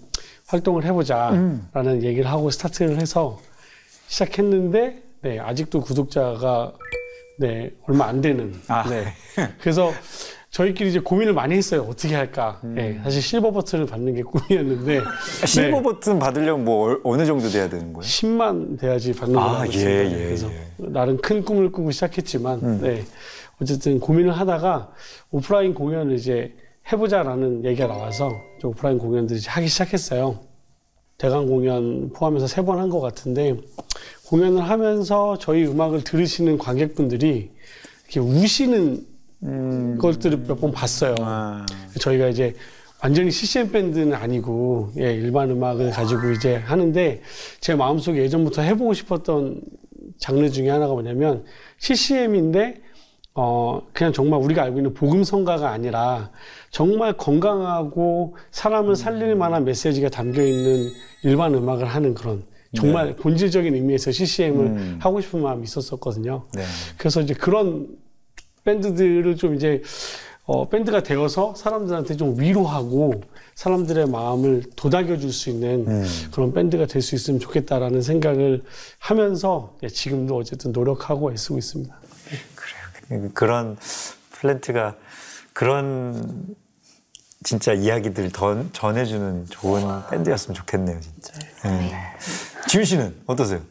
활동을 0.48 0.84
해보자라는 0.86 2.04
얘기를 2.04 2.30
하고 2.30 2.50
스타트를 2.50 3.00
해서 3.00 3.40
시작했는데 4.08 5.02
네, 5.22 5.40
아직도 5.40 5.82
구독자가 5.82 6.74
네, 7.40 7.72
얼마 7.88 8.06
안 8.06 8.22
되는 8.22 8.54
아. 8.68 8.88
네. 8.90 9.06
그래서 9.60 9.92
저희끼리 10.56 10.90
이제 10.90 11.00
고민을 11.02 11.34
많이 11.34 11.54
했어요. 11.54 11.86
어떻게 11.90 12.16
할까? 12.16 12.62
음. 12.64 12.76
네, 12.76 12.98
사실 13.04 13.22
실버 13.22 13.52
버튼을 13.52 13.88
받는 13.88 14.16
게 14.16 14.24
꿈이었는데 14.24 15.02
실버 15.46 15.78
네, 15.78 15.84
버튼 15.84 16.18
받으려면 16.18 16.64
뭐 16.64 16.86
얼- 16.86 17.02
어느 17.04 17.26
정도 17.26 17.50
돼야 17.50 17.68
되는 17.68 17.92
거예요? 17.92 18.02
10만 18.08 18.80
돼야지 18.80 19.12
받는 19.12 19.38
아, 19.38 19.48
거라고 19.48 19.66
예, 19.66 19.68
했습니다. 19.68 20.18
예, 20.18 20.24
그래서 20.24 20.50
예. 20.50 20.66
나름 20.78 21.18
큰 21.18 21.44
꿈을 21.44 21.74
꾸고 21.74 21.92
시작했지만 21.92 22.60
음. 22.64 22.80
네. 22.82 23.04
어쨌든 23.62 24.00
고민을 24.00 24.32
하다가 24.32 24.94
오프라인 25.32 25.74
공연을 25.74 26.16
이제 26.16 26.54
해보자라는 26.90 27.66
얘기가 27.66 27.88
나와서 27.88 28.32
오프라인 28.64 28.98
공연들을 28.98 29.38
이제 29.38 29.50
하기 29.50 29.68
시작했어요. 29.68 30.40
대강 31.18 31.48
공연 31.48 32.12
포함해서 32.14 32.48
세 32.48 32.62
번 32.62 32.80
한 32.80 32.90
것 32.90 33.02
같은데 33.02 33.58
공연을 34.28 34.62
하면서 34.70 35.38
저희 35.38 35.66
음악을 35.66 36.06
들으시는 36.06 36.58
관객분들이 36.60 37.52
이렇게 38.06 38.20
우시는 38.22 39.06
것들을 39.98 40.40
몇 40.48 40.60
번 40.60 40.72
봤어요. 40.72 41.12
음. 41.20 41.24
아, 41.24 41.66
저희가 42.00 42.28
이제 42.28 42.54
완전히 43.04 43.30
CCM 43.30 43.72
밴드는 43.72 44.14
아니고 44.14 44.92
예, 44.98 45.14
일반 45.14 45.50
음악을 45.52 45.92
가지고 45.92 46.32
이제 46.32 46.56
하는데 46.56 47.22
제 47.60 47.76
마음속에 47.76 48.20
예전부터 48.24 48.62
해보고 48.64 48.94
싶었던 48.94 49.62
장르 50.18 50.50
중에 50.50 50.70
하나가 50.70 50.94
뭐냐면 50.94 51.44
CCM인데 51.78 52.82
어 53.36 53.82
그냥 53.92 54.14
정말 54.14 54.40
우리가 54.42 54.64
알고 54.64 54.78
있는 54.80 54.94
복음성가가 54.94 55.70
아니라 55.70 56.32
정말 56.72 57.14
건강하고 57.14 58.38
사람을 58.52 58.96
살릴 58.96 59.36
만한 59.36 59.66
메시지가 59.66 60.10
담겨 60.10 60.42
있는 60.42 60.90
일반 61.24 61.54
음악을 61.54 61.86
하는 61.86 62.14
그런 62.14 62.44
정말 62.74 63.16
본질적인 63.16 63.74
의미에서 63.76 64.12
CCM을 64.12 64.66
음. 64.66 65.00
하고 65.02 65.20
싶은 65.22 65.42
마음이 65.42 65.64
있었었거든요. 65.64 66.46
네. 66.54 66.64
그래서 66.98 67.22
이제 67.22 67.34
그런 67.34 67.88
밴드들을 68.66 69.36
좀 69.38 69.56
이제 69.56 69.82
어, 70.48 70.70
밴드가 70.70 71.02
되어서 71.02 71.56
사람들한테 71.56 72.18
좀 72.18 72.40
위로하고 72.40 73.22
사람들의 73.56 74.08
마음을 74.08 74.64
도닥여 74.76 75.18
줄 75.18 75.32
수 75.32 75.50
있는 75.50 75.86
음. 75.88 76.06
그런 76.32 76.54
밴드가 76.54 76.86
될 76.86 77.02
수 77.02 77.16
있으면 77.16 77.40
좋겠다라는 77.40 78.02
생각을 78.02 78.64
하면서 79.00 79.76
예, 79.82 79.88
지금도 79.88 80.36
어쨌든 80.36 80.72
노력하고 80.72 81.32
애쓰고 81.32 81.58
있습니다. 81.58 81.96
그래요. 83.08 83.30
그런 83.34 83.78
플랜트가 84.32 84.96
그런 85.54 86.56
진짜 87.44 87.74
이야기들 87.74 88.32
더 88.32 88.64
전해주는 88.72 89.46
좋은 89.50 89.84
밴드였으면 90.10 90.56
좋겠네요, 90.56 91.00
진짜. 91.00 91.34
네. 91.64 91.92
지훈 92.68 92.86
씨는 92.86 93.16
어떠세요? 93.28 93.62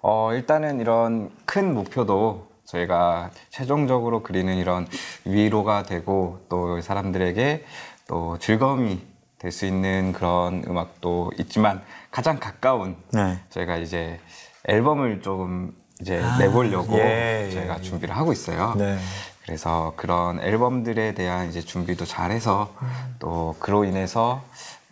어, 0.00 0.32
일단은 0.34 0.80
이런 0.80 1.30
큰 1.44 1.72
목표도 1.74 2.46
저희가 2.74 3.30
최종적으로 3.50 4.22
그리는 4.22 4.54
이런 4.56 4.86
위로가 5.24 5.84
되고 5.84 6.44
또 6.48 6.80
사람들에게 6.80 7.64
또 8.08 8.38
즐거움이 8.38 9.00
될 9.38 9.52
수 9.52 9.66
있는 9.66 10.12
그런 10.12 10.64
음악도 10.66 11.30
있지만 11.38 11.82
가장 12.10 12.38
가까운 12.38 12.96
네. 13.12 13.38
저희가 13.50 13.76
이제 13.76 14.18
앨범을 14.66 15.20
조금 15.20 15.74
이제 16.00 16.22
내보려고 16.38 16.96
예, 16.98 17.46
예, 17.46 17.50
저희가 17.50 17.76
예. 17.78 17.82
준비를 17.82 18.16
하고 18.16 18.32
있어요. 18.32 18.74
네. 18.78 18.98
그래서 19.42 19.92
그런 19.96 20.40
앨범들에 20.40 21.12
대한 21.12 21.50
이제 21.50 21.60
준비도 21.60 22.06
잘해서 22.06 22.74
또 23.18 23.54
그로 23.58 23.84
인해서 23.84 24.42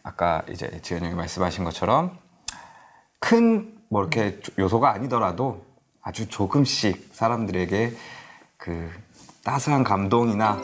아까 0.03 0.43
이제 0.51 0.81
지현 0.83 1.03
형이 1.03 1.15
말씀하신 1.15 1.65
것처럼 1.65 2.19
큰 3.19 3.83
뭐 3.93 4.01
이렇게 4.01 4.41
요소가 4.59 4.91
아니더라도 4.93 5.67
아주 6.03 6.29
조금씩 6.29 7.11
사람들에게 7.13 7.93
그 8.57 8.91
따스한 9.45 9.85
감동이나 9.85 10.63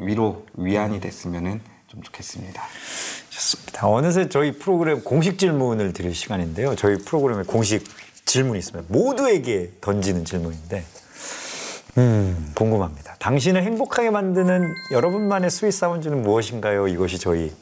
위로 0.00 0.44
위안이 0.54 1.00
됐으면은 1.00 1.60
좀 1.86 2.02
좋겠습니다. 2.02 2.62
좋습니다. 3.28 3.88
어느새 3.88 4.28
저희 4.28 4.52
프로그램 4.52 5.02
공식 5.02 5.38
질문을 5.38 5.92
드릴 5.92 6.14
시간인데요. 6.14 6.74
저희 6.74 6.98
프로그램에 6.98 7.44
공식 7.44 7.84
질문이 8.26 8.58
있습니다. 8.58 8.92
모두에게 8.92 9.72
던지는 9.80 10.24
질문인데 10.24 10.84
음, 11.98 12.52
궁금합니다. 12.54 13.16
당신을 13.18 13.62
행복하게 13.64 14.10
만드는 14.10 14.74
여러분만의 14.92 15.50
sweet 15.50 15.72
sound는 15.72 16.22
무엇인가요? 16.22 16.88
이것이 16.88 17.18
저희 17.18 17.52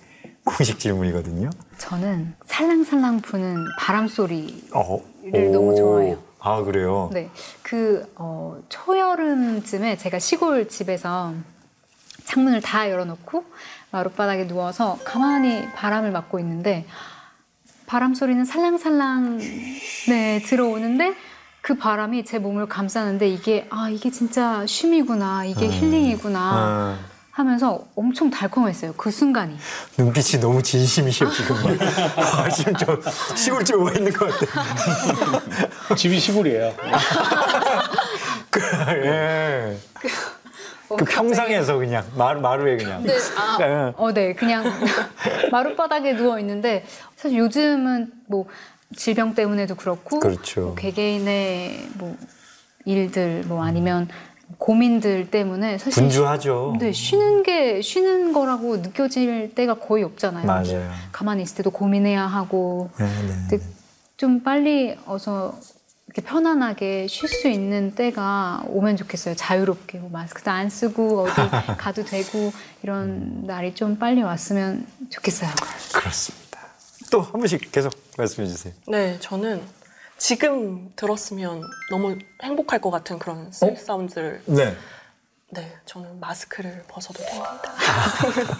공식 0.45 0.79
질문이거든요. 0.79 1.51
저는 1.79 2.35
살랑살랑 2.47 3.21
부는 3.21 3.65
바람 3.79 4.09
소리. 4.09 4.65
어, 4.73 5.01
를 5.25 5.51
너무 5.53 5.75
좋아해요. 5.77 6.28
아 6.41 6.63
그래요? 6.63 7.11
네, 7.13 7.31
그 7.63 8.11
어, 8.17 8.59
초여름쯤에 8.69 9.97
제가 9.97 10.19
시골 10.19 10.69
집에서 10.69 11.35
창문을 12.25 12.61
다 12.61 12.91
열어놓고 12.91 13.45
마룻바닥에 13.91 14.47
누워서 14.47 14.99
가만히 15.05 15.67
바람을 15.75 16.11
맞고 16.11 16.39
있는데 16.41 16.87
바람 17.87 18.15
소리는 18.15 18.45
살랑살랑 18.45 19.39
네 20.09 20.41
들어오는데 20.43 21.15
그 21.63 21.75
바람이 21.75 22.25
제 22.25 22.39
몸을 22.39 22.67
감싸는데 22.67 23.29
이게 23.29 23.67
아 23.71 23.89
이게 23.89 24.11
진짜 24.11 24.65
쉼이구나. 24.67 25.45
이게 25.45 25.69
힐링이구나. 25.69 26.41
아, 26.41 26.99
하면서 27.39 27.87
엄청 27.95 28.31
달콤했어요 28.31 28.95
그 28.95 29.13
순간이 29.13 29.57
눈빛이 29.97 30.43
너무 30.43 30.61
진심이셔 30.61 31.31
지금. 31.31 31.55
아, 32.19 32.49
지금 32.49 32.75
저 32.75 32.99
시골집에 33.37 33.81
와 33.81 33.93
있는 33.93 34.13
것 34.13 34.29
같아. 34.29 35.95
집이 35.95 36.19
시골이에요. 36.19 36.75
예. 39.05 39.79
그 40.89 41.05
평상에서 41.05 41.79
그냥 41.79 42.05
마루 42.17 42.41
마루에 42.41 42.77
그냥. 42.77 43.05
네, 43.05 43.13
아, 43.37 43.59
예. 43.61 43.93
어, 43.97 44.13
네, 44.13 44.35
그냥 44.35 44.65
마룻바닥에 45.53 46.17
누워 46.17 46.41
있는데 46.41 46.85
사실 47.15 47.39
요즘은 47.39 48.11
뭐 48.27 48.47
질병 48.97 49.35
때문에도 49.37 49.77
그렇고, 49.77 50.19
그렇죠. 50.19 50.61
뭐 50.63 50.75
개개인의 50.75 51.91
뭐 51.95 52.17
일들 52.85 53.45
뭐 53.47 53.63
아니면 53.63 54.09
고민들 54.57 55.31
때문에 55.31 55.77
사실 55.79 56.03
분주하죠. 56.03 56.77
네, 56.81 56.93
쉬는 56.93 57.43
게 57.43 57.83
쉬는 57.83 58.33
거라고 58.33 58.79
느껴질 58.79 59.55
때가 59.55 59.75
거의 59.75 60.05
없잖아요. 60.05 60.47
맞아요. 60.47 60.91
가만히 61.13 61.43
있을 61.43 61.57
때도 61.59 61.71
고민해야 61.71 62.27
하고, 62.27 62.91
네, 62.99 63.05
네. 63.05 63.35
근데 63.49 63.65
좀 64.17 64.43
빨리 64.43 64.97
어서 65.07 65.59
이렇게 66.07 66.23
편안하게 66.23 67.07
쉴 67.07 67.29
수 67.29 67.49
있는 67.49 67.95
때가 67.95 68.65
오면 68.69 68.97
좋겠어요. 68.97 69.35
자유롭게 69.35 69.99
뭐 69.99 70.09
마스크도 70.11 70.51
안 70.51 70.71
쓰고 70.71 71.25
어디 71.25 71.35
가도 71.77 72.03
되고 72.05 72.51
이런 72.83 73.47
날이 73.47 73.75
좀 73.75 73.99
빨리 73.99 74.23
왔으면 74.23 74.87
좋겠어요. 75.11 75.51
그렇습니다. 75.93 76.61
또 77.11 77.22
한 77.22 77.33
번씩 77.33 77.71
계속 77.71 77.93
말씀해 78.17 78.49
주세요. 78.49 78.73
네, 78.87 79.19
저는 79.21 79.61
지금 80.19 80.91
들었으면 80.97 81.63
너무 81.91 82.19
행복할 82.43 82.81
것 82.81 82.91
같은 82.91 83.19
그런 83.19 83.51
sweet 83.53 83.79
sound를 83.79 84.43
네. 84.47 84.77
네, 85.51 85.73
저는 85.87 86.21
마스크를 86.21 86.85
벗어도 86.89 87.21
됩니다. 87.25 87.73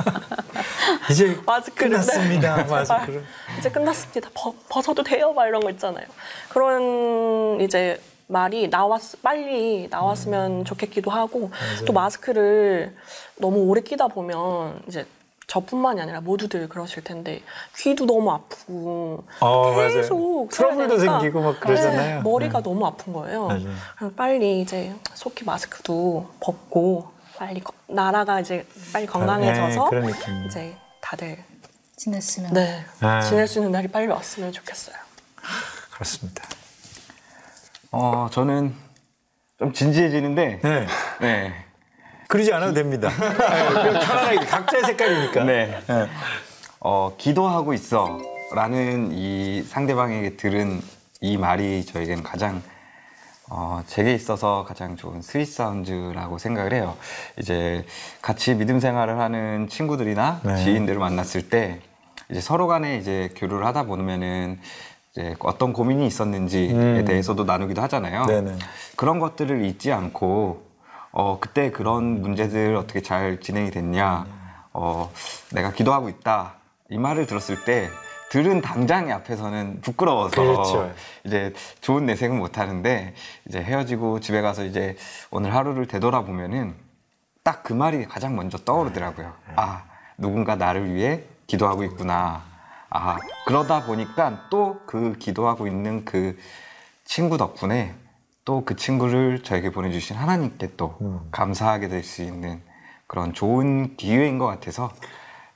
이제 1.11 1.39
마스크를 1.45 1.91
끝났습니다. 1.91 2.57
네. 2.57 2.65
마스크를. 2.65 3.25
이제 3.59 3.71
끝났습니다. 3.71 4.31
벗, 4.33 4.55
벗어도 4.69 5.03
돼요? 5.03 5.35
막 5.35 5.47
이런 5.47 5.61
거 5.61 5.69
있잖아요. 5.71 6.07
그런 6.49 7.61
이제 7.61 8.01
말이 8.29 8.69
나왔 8.69 9.03
빨리 9.23 9.89
나왔으면 9.91 10.65
좋겠기도 10.65 11.11
하고 11.11 11.51
또 11.87 11.93
마스크를 11.93 12.95
너무 13.37 13.65
오래 13.65 13.81
끼다 13.83 14.09
보면 14.09 14.83
이제 14.87 15.07
저뿐만이 15.59 16.01
아니라 16.01 16.21
모두들 16.21 16.69
그러실 16.69 17.03
텐데 17.03 17.43
귀도 17.77 18.05
너무 18.07 18.31
아프고 18.31 19.25
어, 19.41 19.73
맞아요. 19.73 19.89
계속 19.95 20.49
트러블도 20.51 20.99
생기고 20.99 21.41
막 21.41 21.59
그러잖아요. 21.59 22.17
네, 22.19 22.23
머리가 22.23 22.59
네. 22.59 22.63
너무 22.63 22.87
아픈 22.87 23.13
거예요. 23.15 23.49
빨리 24.15 24.61
이제 24.61 24.95
속히 25.15 25.45
마스크도 25.45 26.31
벗고 26.39 27.11
빨리 27.37 27.61
거- 27.61 27.73
나라가 27.87 28.41
이제 28.41 28.67
빨리 28.93 29.07
건강해져서 29.07 29.91
네. 29.91 30.47
이제 30.47 30.77
다들 31.01 31.43
지냈으면. 31.97 32.53
네 32.53 32.85
아. 33.01 33.23
지낼 33.23 33.49
수 33.49 33.59
있는 33.59 33.73
날이 33.73 33.89
빨리 33.89 34.07
왔으면 34.07 34.53
좋겠어요. 34.53 34.95
그렇습니다. 35.93 36.45
어, 37.91 38.29
저는 38.31 38.75
좀 39.59 39.73
진지해지는데, 39.73 40.61
네. 41.21 41.65
네. 42.29 42.35
그러지 42.35 42.53
않아도 42.53 42.75
됩니다. 42.75 43.09
편안하게 43.17 44.47
각자의 44.47 44.85
색깔이니까. 44.85 45.45
네. 45.45 45.81
어, 46.81 47.15
기도하고 47.17 47.73
있어. 47.73 48.19
라는 48.55 49.13
이 49.13 49.63
상대방에게 49.63 50.37
들은 50.37 50.81
이 51.21 51.37
말이 51.37 51.85
저에게는 51.85 52.23
가장 52.23 52.63
어, 53.51 53.83
제게 53.87 54.15
있어서 54.15 54.65
가장 54.69 54.97
좋은 54.97 55.23
sweet 55.23 55.47
sound라고 55.47 56.37
생각을 56.39 56.75
해요. 56.75 56.97
이제 57.39 57.85
같이 58.21 58.55
믿음 58.55 58.79
생활을 58.79 59.19
하는 59.19 59.69
친구들이나 59.69 60.41
네. 60.45 60.65
지인들을 60.65 60.99
만났을 60.99 61.49
때 61.49 61.81
이제 62.31 62.43
서로 62.43 62.67
간에 62.67 62.99
이제 62.99 63.31
교류를 63.37 63.65
하다 63.67 63.85
보면은 63.85 64.59
이제 65.13 65.35
어떤 65.41 65.73
고민이 65.73 66.07
있었는지에 66.07 66.73
음. 66.73 67.05
대해서도 67.07 67.45
나누기도 67.45 67.81
하잖아요. 67.83 68.27
네네. 68.27 68.59
그런 68.97 69.19
것들을 69.19 69.65
잊지 69.65 69.93
않고 69.93 70.68
어 71.13 71.39
그때 71.41 71.71
그런 71.71 72.21
문제들 72.23 72.77
어떻게 72.77 73.01
잘 73.03 73.41
진행이 73.41 73.71
됐냐 73.71 74.27
어 74.73 75.11
내가 75.53 75.73
기도하고 75.73 76.09
있다 76.09 76.55
이 76.91 76.99
말을 76.99 77.27
들었을 77.27 77.65
때 77.65 77.89
들은 78.31 78.61
당장의 78.61 79.13
앞에서는 79.13 79.81
부끄러워서 79.81 80.31
그렇죠. 80.43 80.93
이제 81.25 81.55
좋은 81.81 82.05
내색은 82.05 82.37
못 82.39 82.59
하는데 82.59 83.15
이제 83.49 83.63
헤어지고 83.63 84.21
집에 84.21 84.43
가서 84.43 84.65
이제 84.65 84.97
오늘 85.31 85.55
하루를 85.55 85.87
되돌아보면은 85.87 86.75
딱 87.43 87.63
그 87.63 87.73
말이 87.73 88.05
가장 88.05 88.37
먼저 88.37 88.59
떠오르더라고요. 88.59 89.33
아 89.57 89.85
누군가 90.19 90.57
나를 90.57 90.95
위해 90.95 91.23
기도하고 91.47 91.85
있구나. 91.85 92.43
아 92.91 93.17
그러다 93.47 93.85
보니까 93.85 94.49
또 94.51 94.81
그 94.87 95.17
기도하고 95.19 95.67
있는 95.67 96.05
그 96.05 96.37
친구 97.07 97.39
덕분에 97.39 97.95
또 98.49 98.63
그 98.65 98.77
친구를 98.77 99.43
저에게 99.43 99.69
보내주신 99.71 100.17
하나님께 100.17 100.71
또 100.79 100.97
음. 101.03 101.21
감사하게 101.31 101.89
될 101.89 102.03
수 102.03 102.23
있는 102.23 102.63
그런 103.07 103.35
좋은 103.35 103.95
기회인 103.99 104.39
것 104.39 104.47
같아서 104.47 104.91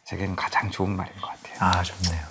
제게는 0.05 0.37
가장 0.37 0.71
좋은 0.71 0.91
말인 0.91 1.11
것 1.15 1.29
같아요. 1.29 1.57
아, 1.59 1.83
좋네요. 1.83 2.23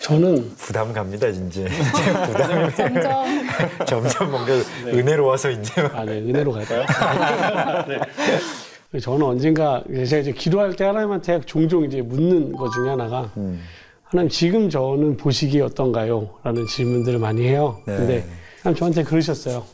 저는 0.00 0.56
부담 0.56 0.92
갑니다, 0.92 1.28
이제. 1.28 1.46
이제 1.46 1.68
부담이 2.26 2.74
점점 2.74 3.86
점점 3.86 4.30
뭔가 4.32 4.52
은혜로워서 4.86 5.50
이제. 5.50 5.80
아, 5.94 6.04
네, 6.04 6.18
은혜로 6.18 6.50
갈까요? 6.50 6.84
네. 7.86 8.98
저는 8.98 9.24
언젠가 9.24 9.84
제가 9.86 10.22
이제 10.22 10.32
기도할 10.32 10.74
때 10.74 10.86
하나님한테 10.86 11.40
종종 11.42 11.84
이제 11.84 12.02
묻는 12.02 12.52
것 12.52 12.68
중에 12.72 12.88
하나가 12.88 13.30
음. 13.36 13.62
하나님 14.02 14.28
지금 14.28 14.68
저는 14.68 15.16
보시기에 15.18 15.60
어떤가요? 15.62 16.30
라는 16.42 16.66
질문들을 16.66 17.20
많이 17.20 17.46
해요. 17.46 17.80
네. 17.86 17.96
근데 17.96 18.24
하나님 18.62 18.78
저한테 18.78 19.02
그러셨어요. 19.04 19.64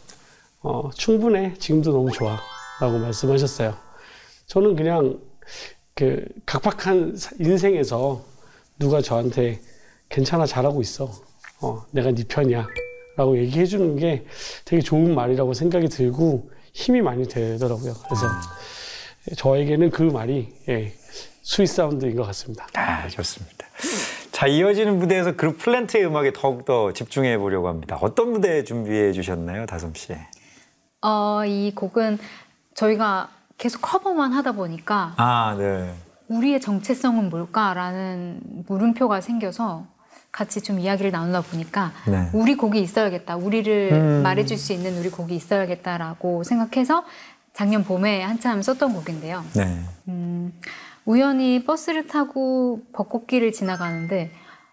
어, 0.61 0.91
충분해. 0.95 1.55
지금도 1.59 1.93
너무 1.93 2.11
좋아. 2.11 2.39
라고 2.81 2.99
말씀하셨어요. 2.99 3.77
저는 4.47 4.77
그냥 4.77 5.21
그 5.95 6.25
각박한 6.47 7.17
사- 7.17 7.33
인생에서 7.39 8.25
누가 8.79 9.01
저한테 9.03 9.61
괜찮아 10.09 10.47
잘하고 10.47 10.81
있어. 10.81 11.11
어, 11.61 11.85
내가 11.91 12.13
네 12.13 12.25
편이야. 12.27 12.67
라고 13.17 13.37
얘기해 13.37 13.67
주는 13.67 13.97
게 13.97 14.25
되게 14.65 14.81
좋은 14.81 15.15
말이라고 15.15 15.53
생각이 15.53 15.89
들고 15.89 16.51
힘이 16.73 17.03
많이 17.03 17.27
되더라고요. 17.27 17.93
그래서 17.95 18.27
저에게는 19.37 19.91
그 19.91 20.03
말이 20.05 20.49
예, 20.69 20.95
sweet 21.43 21.67
sound인 21.67 22.15
것 22.15 22.23
같습니다. 22.27 22.67
아, 22.75 23.09
좋습니다. 23.09 23.67
자, 24.39 24.47
이어지는 24.47 25.01
무대에서 25.01 25.35
그룹 25.35 25.59
플랜트의 25.59 26.07
음악에 26.07 26.33
더욱더 26.33 26.93
집중해 26.93 27.39
보려고 27.39 27.67
합니다. 27.67 27.99
어떤 28.01 28.31
무대 28.31 28.63
준비해 28.63 29.11
주셨나요, 29.11 29.67
다솜 29.67 29.95
씨? 29.97 30.15
어, 31.03 31.43
이 31.45 31.73
곡은 31.75 32.21
저희가 32.73 33.31
계속 33.57 33.81
커버만 33.83 34.33
하다 34.33 34.53
보니까 34.53 35.15
아, 35.17 35.57
네. 35.59 35.93
우리의 36.29 36.61
정체성은 36.61 37.31
뭘까라는 37.31 38.39
물음표가 38.69 39.21
생겨서 39.21 39.87
같이 40.31 40.61
좀 40.61 40.79
이야기를 40.79 41.11
나누다 41.11 41.41
보니까 41.41 41.91
네. 42.07 42.31
우리 42.33 42.55
곡이 42.55 42.81
있어야겠다. 42.81 43.35
우리를 43.35 43.91
음. 43.91 44.23
말해줄 44.23 44.57
수 44.57 44.73
있는 44.73 44.99
우리 44.99 45.11
곡이 45.11 45.35
있어야겠다라고 45.35 46.45
생각해서 46.45 47.03
작년 47.55 47.83
봄에 47.83 48.23
한참 48.23 48.63
썼던 48.63 48.95
곡인데요. 48.95 49.45
네. 49.57 49.81
음, 50.07 50.53
우연히 51.09 51.65
버스를 51.65 52.07
타고 52.07 52.83
벚꽃길을 52.93 53.53
지나가는데 53.53 54.31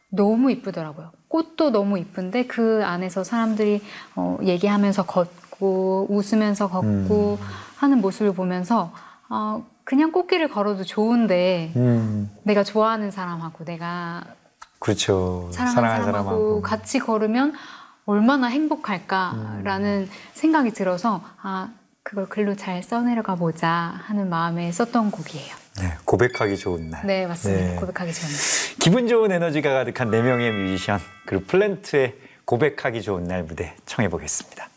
너무 0.10 0.52
이쁘더라고요. 0.52 1.12
꽃도 1.30 1.71
너무 1.71 1.98
이쁜데 1.98 2.48
그 2.48 2.82
안에서 2.84 3.24
사람들이 3.24 3.82
어, 4.17 4.38
얘기하면서 4.43 5.06
걷고 5.06 6.08
웃으면서 6.10 6.67
걷고 6.67 7.38
음. 7.39 7.45
하는 7.78 8.02
모습을 8.02 8.34
보면서 8.34 8.91
어, 9.30 9.65
그냥 9.86 10.12
꽃길을 10.12 10.50
걸어도 10.50 10.84
좋은데 10.84 11.71
음. 11.78 12.30
내가 12.43 12.65
좋아하는 12.65 13.12
사람하고 13.12 13.63
내가 13.63 14.26
그렇죠. 14.80 15.50
사랑하는, 15.54 15.74
사랑하는 15.74 16.06
사람하고, 16.06 16.30
사람하고, 16.30 16.62
같이 16.63 17.00
걸으면 17.00 17.54
얼마나 18.06 18.48
행복할까라는 18.48 20.02
음. 20.02 20.10
생각이 20.34 20.71
들어서 20.71 21.21
아 21.41 21.69
그걸 22.04 22.28
글로 22.28 22.58
잘 22.58 22.84
써내려가 22.84 23.36
보자 23.36 23.69
하는 24.04 24.28
마음에 24.28 24.69
썼던 24.74 25.12
곡이에요. 25.12 25.64
네, 25.79 25.93
고백하기 26.05 26.57
좋은 26.57 26.89
날. 26.89 27.05
네, 27.05 27.27
맞습니다. 27.27 27.65
네. 27.65 27.75
고백하기 27.75 28.13
좋은 28.13 28.29
날. 28.29 28.39
기분 28.79 29.07
좋은 29.07 29.31
에너지가 29.31 29.73
가득한 29.73 30.09
4명의 30.09 30.51
뮤지션 30.51 30.99
그리고 31.25 31.45
플랜트의 31.45 32.15
고백하기 32.45 33.01
좋은 33.01 33.23
날 33.25 33.43
무대 33.43 33.75
청해 33.85 34.09
보겠습니다. 34.09 34.69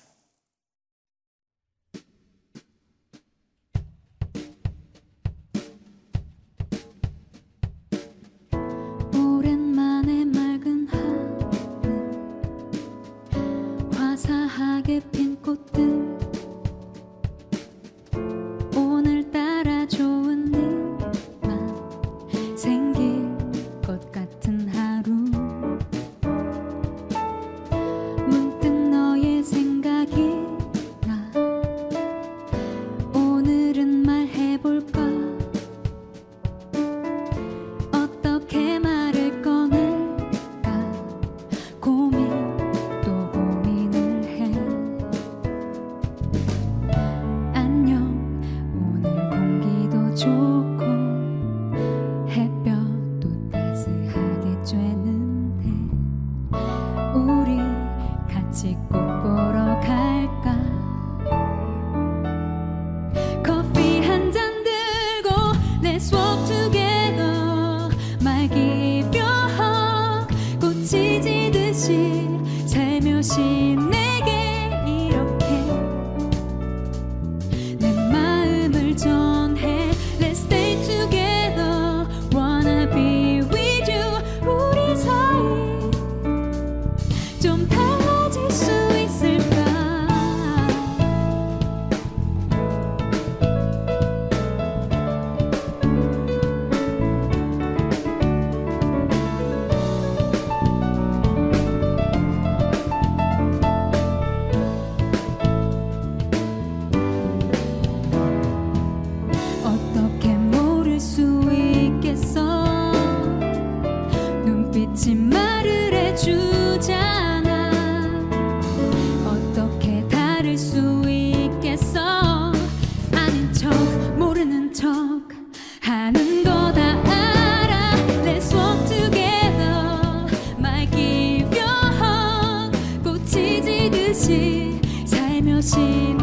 Gì 135.69 136.18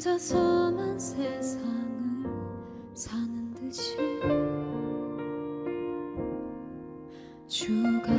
혼자서만 0.00 0.98
세상을 0.98 2.30
사는 2.94 3.52
듯이 3.52 3.98
주가 7.46 8.10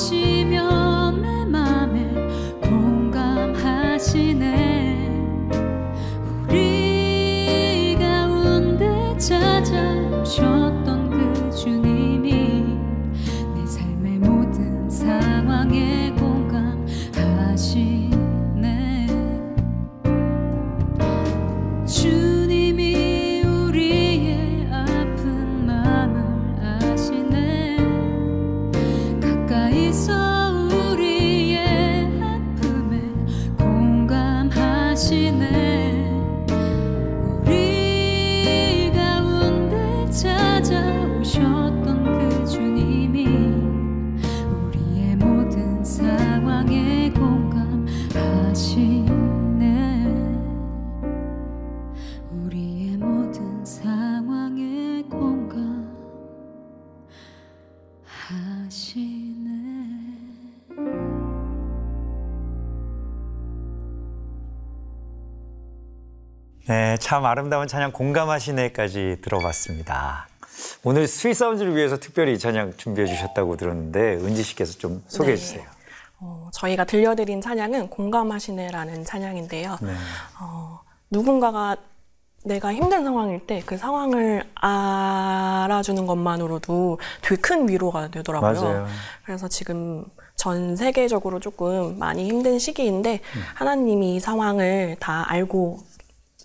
心 0.00 0.29
참 67.10 67.24
아름다운 67.24 67.66
찬양 67.66 67.90
공감하시네까지 67.90 69.16
들어봤습니다. 69.20 70.28
오늘 70.84 71.08
sweet 71.08 71.34
sound를 71.34 71.74
위해서 71.74 71.96
특별히 71.96 72.34
이 72.34 72.38
찬양 72.38 72.74
준비해 72.76 73.04
주셨다고 73.04 73.56
들었는데 73.56 74.14
은지 74.18 74.44
씨께서 74.44 74.78
좀 74.78 75.02
소개해 75.08 75.34
네. 75.34 75.36
주세요. 75.36 75.64
어, 76.20 76.48
저희가 76.52 76.84
들려드린 76.84 77.40
찬양은 77.40 77.90
공감하시네라는 77.90 79.04
찬양인데요. 79.04 79.78
네. 79.82 79.92
어, 80.40 80.82
누군가가 81.10 81.76
내가 82.44 82.72
힘든 82.72 83.02
상황일 83.02 83.44
때 83.44 83.60
그 83.66 83.76
상황을 83.76 84.44
알아주는 84.54 86.06
것만으로도 86.06 87.00
되게 87.22 87.40
큰 87.40 87.68
위로가 87.68 88.12
되더라고요. 88.12 88.52
맞아요. 88.52 88.86
그래서 89.24 89.48
지금 89.48 90.04
전 90.36 90.76
세계적으로 90.76 91.40
조금 91.40 91.98
많이 91.98 92.28
힘든 92.28 92.60
시기인데 92.60 93.14
음. 93.14 93.42
하나님이 93.56 94.14
이 94.14 94.20
상황을 94.20 94.96
다 95.00 95.24
알고 95.28 95.89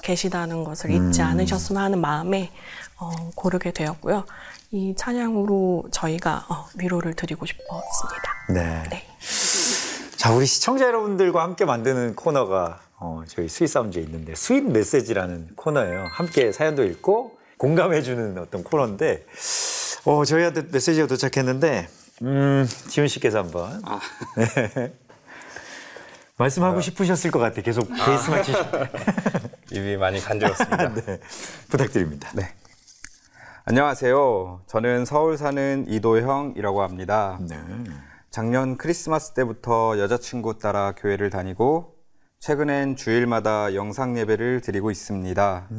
계시다는 0.05 0.63
것을 0.63 0.91
잊지 0.91 1.21
음. 1.21 1.25
않으셨으면 1.25 1.81
하는 1.81 1.99
마음에 1.99 2.51
어, 2.99 3.09
고르게 3.35 3.71
되었고요. 3.71 4.25
이 4.71 4.93
찬양으로 4.95 5.85
저희가 5.91 6.45
어, 6.47 6.67
위로를 6.77 7.15
드리고 7.15 7.45
싶었습니다. 7.45 8.31
네. 8.53 8.83
네. 8.89 9.03
자, 10.15 10.31
우리 10.31 10.45
시청자 10.45 10.85
여러분들과 10.85 11.41
함께 11.41 11.65
만드는 11.65 12.15
코너가 12.15 12.81
어, 12.97 13.23
저희 13.27 13.49
sweet 13.49 13.67
sound에 13.67 14.01
있는데 14.03 14.35
sweet 14.35 14.63
메시지라는 14.63 15.49
코너예요. 15.55 16.05
함께 16.11 16.51
사연도 16.51 16.83
읽고 16.83 17.37
공감해주는 17.57 18.37
어떤 18.37 18.63
코너인데 18.63 19.25
어, 20.05 20.23
저희한테 20.23 20.67
메시지가 20.71 21.07
도착했는데 21.07 21.89
음, 22.21 22.67
지훈 22.87 23.07
씨께서 23.07 23.39
한번 23.39 23.81
네. 24.37 24.93
말씀하고 26.37 26.81
싶으셨을 26.81 27.31
것 27.31 27.39
같아. 27.39 27.61
계속 27.61 27.87
베이스만 27.87 28.43
치시 28.43 28.57
입이 29.71 29.97
많이 29.97 30.19
간지럽습니다. 30.19 30.93
네. 30.93 31.19
부탁드립니다. 31.69 32.29
네. 32.35 32.53
안녕하세요. 33.65 34.61
저는 34.67 35.05
서울 35.05 35.37
사는 35.37 35.85
이도형이라고 35.87 36.81
합니다. 36.81 37.39
네. 37.41 37.57
작년 38.29 38.77
크리스마스 38.77 39.33
때부터 39.33 39.97
여자친구 39.97 40.59
따라 40.59 40.93
교회를 40.95 41.29
다니고 41.29 41.95
최근엔 42.39 42.97
주일마다 42.97 43.73
영상 43.73 44.17
예배를 44.17 44.61
드리고 44.61 44.91
있습니다. 44.91 45.69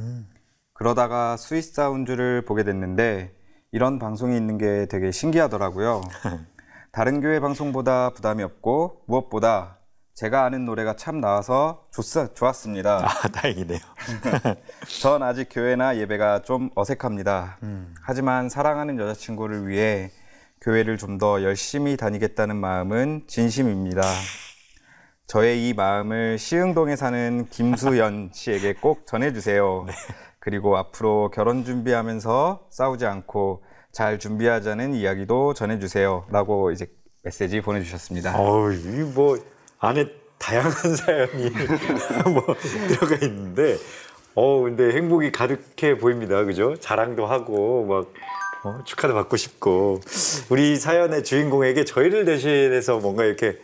그러다가 0.72 1.36
sweet 1.36 1.62
sound를 1.62 2.44
보게 2.44 2.64
됐는데 2.64 3.34
이런 3.72 3.98
방송이 3.98 4.34
있는 4.36 4.56
게 4.58 4.86
되게 4.86 5.12
신기하더라고요. 5.12 6.00
다른 6.92 7.20
교회 7.20 7.40
방송보다 7.40 8.10
부담이 8.10 8.42
없고 8.42 9.02
무엇보다 9.06 9.75
제가 10.16 10.44
아는 10.44 10.64
노래가 10.64 10.96
참 10.96 11.20
나와서 11.20 11.84
좋, 11.90 12.02
좋았습니다. 12.34 13.04
아, 13.04 13.28
다행이네요. 13.28 13.78
전 15.02 15.22
아직 15.22 15.48
교회나 15.50 15.98
예배가 15.98 16.40
좀 16.40 16.70
어색합니다. 16.74 17.58
하지만 18.02 18.48
사랑하는 18.48 18.98
여자친구를 18.98 19.68
위해 19.68 20.10
교회를 20.62 20.96
좀 20.96 21.18
더 21.18 21.42
열심히 21.42 21.98
다니겠다는 21.98 22.56
마음은 22.56 23.24
진심입니다. 23.26 24.02
저의 25.26 25.68
이 25.68 25.74
마음을 25.74 26.38
시흥동에 26.38 26.96
사는 26.96 27.46
김수연 27.50 28.30
씨에게 28.34 28.72
꼭 28.74 29.06
전해주세요. 29.06 29.84
그리고 30.38 30.78
앞으로 30.78 31.30
결혼 31.30 31.62
준비하면서 31.64 32.68
싸우지 32.70 33.04
않고 33.04 33.64
잘 33.92 34.18
준비하자는 34.18 34.94
이야기도 34.94 35.52
전해주세요. 35.52 36.26
라고 36.30 36.70
이제 36.70 36.86
메시지 37.22 37.60
보내주셨습니다. 37.60 38.38
어우, 38.38 38.72
이뭐 38.72 39.38
안에 39.78 40.06
다양한 40.38 40.72
사연이 40.96 41.50
뭐 42.32 42.54
들어가 42.88 43.16
있는데, 43.26 43.76
어 44.34 44.60
근데 44.60 44.92
행복이 44.92 45.32
가득해 45.32 45.98
보입니다, 45.98 46.44
그죠? 46.44 46.76
자랑도 46.76 47.26
하고 47.26 47.86
막 47.86 48.12
어, 48.64 48.82
축하도 48.84 49.14
받고 49.14 49.36
싶고 49.36 50.00
우리 50.50 50.76
사연의 50.76 51.24
주인공에게 51.24 51.84
저희를 51.84 52.24
대신해서 52.24 52.98
뭔가 52.98 53.24
이렇게 53.24 53.58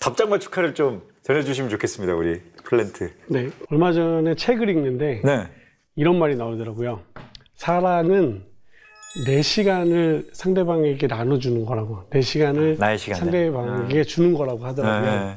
답장과 0.00 0.38
축하를 0.38 0.74
좀 0.74 1.02
전해주시면 1.22 1.70
좋겠습니다, 1.70 2.14
우리 2.14 2.40
플랜트. 2.64 3.12
네, 3.26 3.50
얼마 3.70 3.92
전에 3.92 4.34
책을 4.34 4.68
읽는데 4.70 5.20
네. 5.24 5.48
이런 5.96 6.18
말이 6.18 6.36
나오더라고요. 6.36 7.00
사랑은 7.56 8.44
내 9.26 9.42
시간을 9.42 10.28
상대방에게 10.32 11.06
나눠주는 11.06 11.64
거라고. 11.64 12.04
내 12.10 12.20
시간을 12.20 12.76
시간을. 12.76 13.20
상대방에게 13.20 14.04
주는 14.04 14.32
거라고 14.34 14.64
하더라고요. 14.64 15.10
네. 15.10 15.36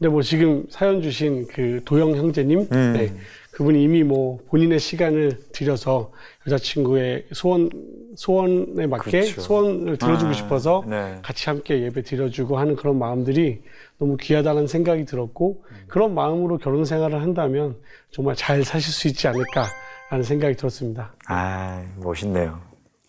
근데 0.00 0.08
뭐 0.08 0.22
지금 0.22 0.64
사연 0.70 1.02
주신 1.02 1.46
그 1.48 1.82
도영 1.84 2.16
형제님, 2.16 2.68
음. 2.72 2.92
네, 2.94 3.14
그분이 3.50 3.82
이미 3.82 4.02
뭐 4.02 4.38
본인의 4.48 4.80
시간을 4.80 5.38
들여서 5.52 6.10
여자친구의 6.46 7.26
소원 7.32 7.68
소원에 8.16 8.86
맞게 8.86 9.10
그렇죠. 9.10 9.40
소원을 9.42 9.98
들어주고 9.98 10.30
아, 10.30 10.32
싶어서 10.32 10.82
네. 10.88 11.18
같이 11.20 11.50
함께 11.50 11.82
예배 11.82 12.02
드려주고 12.02 12.58
하는 12.58 12.76
그런 12.76 12.98
마음들이 12.98 13.62
너무 13.98 14.16
귀하다는 14.16 14.68
생각이 14.68 15.04
들었고 15.04 15.64
그런 15.86 16.14
마음으로 16.14 16.56
결혼 16.56 16.86
생활을 16.86 17.20
한다면 17.20 17.76
정말 18.10 18.34
잘 18.36 18.64
사실 18.64 18.94
수 18.94 19.06
있지 19.06 19.28
않을까라는 19.28 20.22
생각이 20.24 20.56
들었습니다. 20.56 21.12
아 21.26 21.84
멋있네요. 21.98 22.58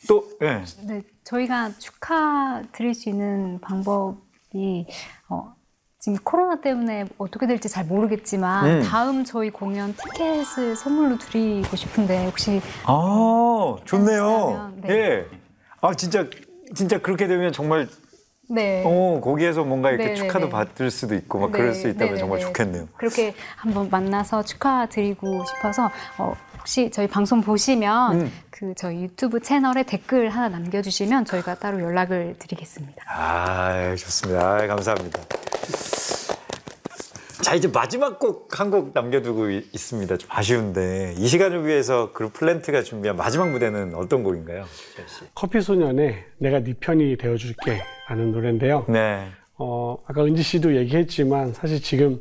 또 0.09 0.27
예. 0.41 0.61
네, 0.85 1.01
저희가 1.23 1.71
축하 1.79 2.61
드릴 2.73 2.93
수 2.93 3.07
있는 3.07 3.59
방법이 3.61 4.85
어, 5.20 5.20
지금 6.01 6.17
코로나 6.23 6.59
때문에 6.59 7.05
어떻게 7.19 7.45
될지 7.45 7.69
잘 7.69 7.85
모르겠지만 7.85 8.65
음. 8.65 8.81
다음 8.81 9.23
저희 9.23 9.51
공연 9.51 9.93
티켓을 9.95 10.75
선물로 10.75 11.19
드리고 11.19 11.75
싶은데 11.75 12.25
혹시 12.25 12.59
아 12.85 13.75
좋네요. 13.85 14.73
네. 14.77 14.89
예. 14.89 15.25
아 15.79 15.93
진짜 15.93 16.25
진짜 16.73 16.97
그렇게 16.97 17.27
되면 17.27 17.53
정말 17.53 17.87
네 18.53 18.83
어, 18.85 19.19
거기에서 19.23 19.63
뭔가 19.63 19.89
이렇게 19.91 20.09
네, 20.09 20.15
축하도 20.15 20.39
네, 20.39 20.45
네. 20.45 20.49
받을 20.49 20.91
수도 20.91 21.15
있고 21.15 21.39
막 21.39 21.51
네, 21.51 21.57
그럴 21.57 21.73
수 21.73 21.87
있다면 21.87 22.13
네, 22.15 22.19
정말 22.19 22.39
네. 22.39 22.45
좋겠네요. 22.45 22.87
그렇게 22.97 23.33
한번 23.55 23.89
만나서 23.89 24.43
축하드리고 24.43 25.45
싶어서 25.45 25.89
어, 26.17 26.35
혹시 26.59 26.91
저희 26.91 27.07
방송 27.07 27.41
보시면 27.41 28.21
음. 28.21 28.31
그 28.49 28.73
저희 28.75 29.03
유튜브 29.03 29.39
채널에 29.39 29.83
댓글 29.83 30.29
하나 30.29 30.49
남겨주시면 30.49 31.25
저희가 31.25 31.55
따로 31.55 31.79
연락을 31.81 32.35
드리겠습니다. 32.37 33.03
아, 33.07 33.95
좋습니다. 33.95 34.55
아, 34.57 34.67
감사합니다. 34.67 35.19
자, 37.41 37.55
이제 37.55 37.67
마지막 37.67 38.19
곡 38.19 38.49
한 38.59 38.69
곡 38.69 38.91
남겨두고 38.93 39.49
이- 39.49 39.67
있습니다. 39.73 40.17
좀 40.17 40.29
아쉬운데 40.31 41.15
이 41.17 41.25
시간을 41.27 41.65
위해서 41.65 42.11
그룹 42.13 42.33
플랜트가 42.33 42.83
준비한 42.83 43.15
마지막 43.17 43.49
무대는 43.49 43.95
어떤 43.95 44.23
곡인가요? 44.23 44.65
커피 45.33 45.59
소년의 45.61 46.23
내가 46.37 46.59
네 46.59 46.73
편이 46.79 47.17
되어줄게 47.17 47.81
라는 48.11 48.33
노래인데요. 48.33 48.85
네. 48.89 49.25
어, 49.57 49.97
아까 50.05 50.25
은지 50.25 50.43
씨도 50.43 50.75
얘기했지만 50.75 51.53
사실 51.53 51.81
지금 51.81 52.19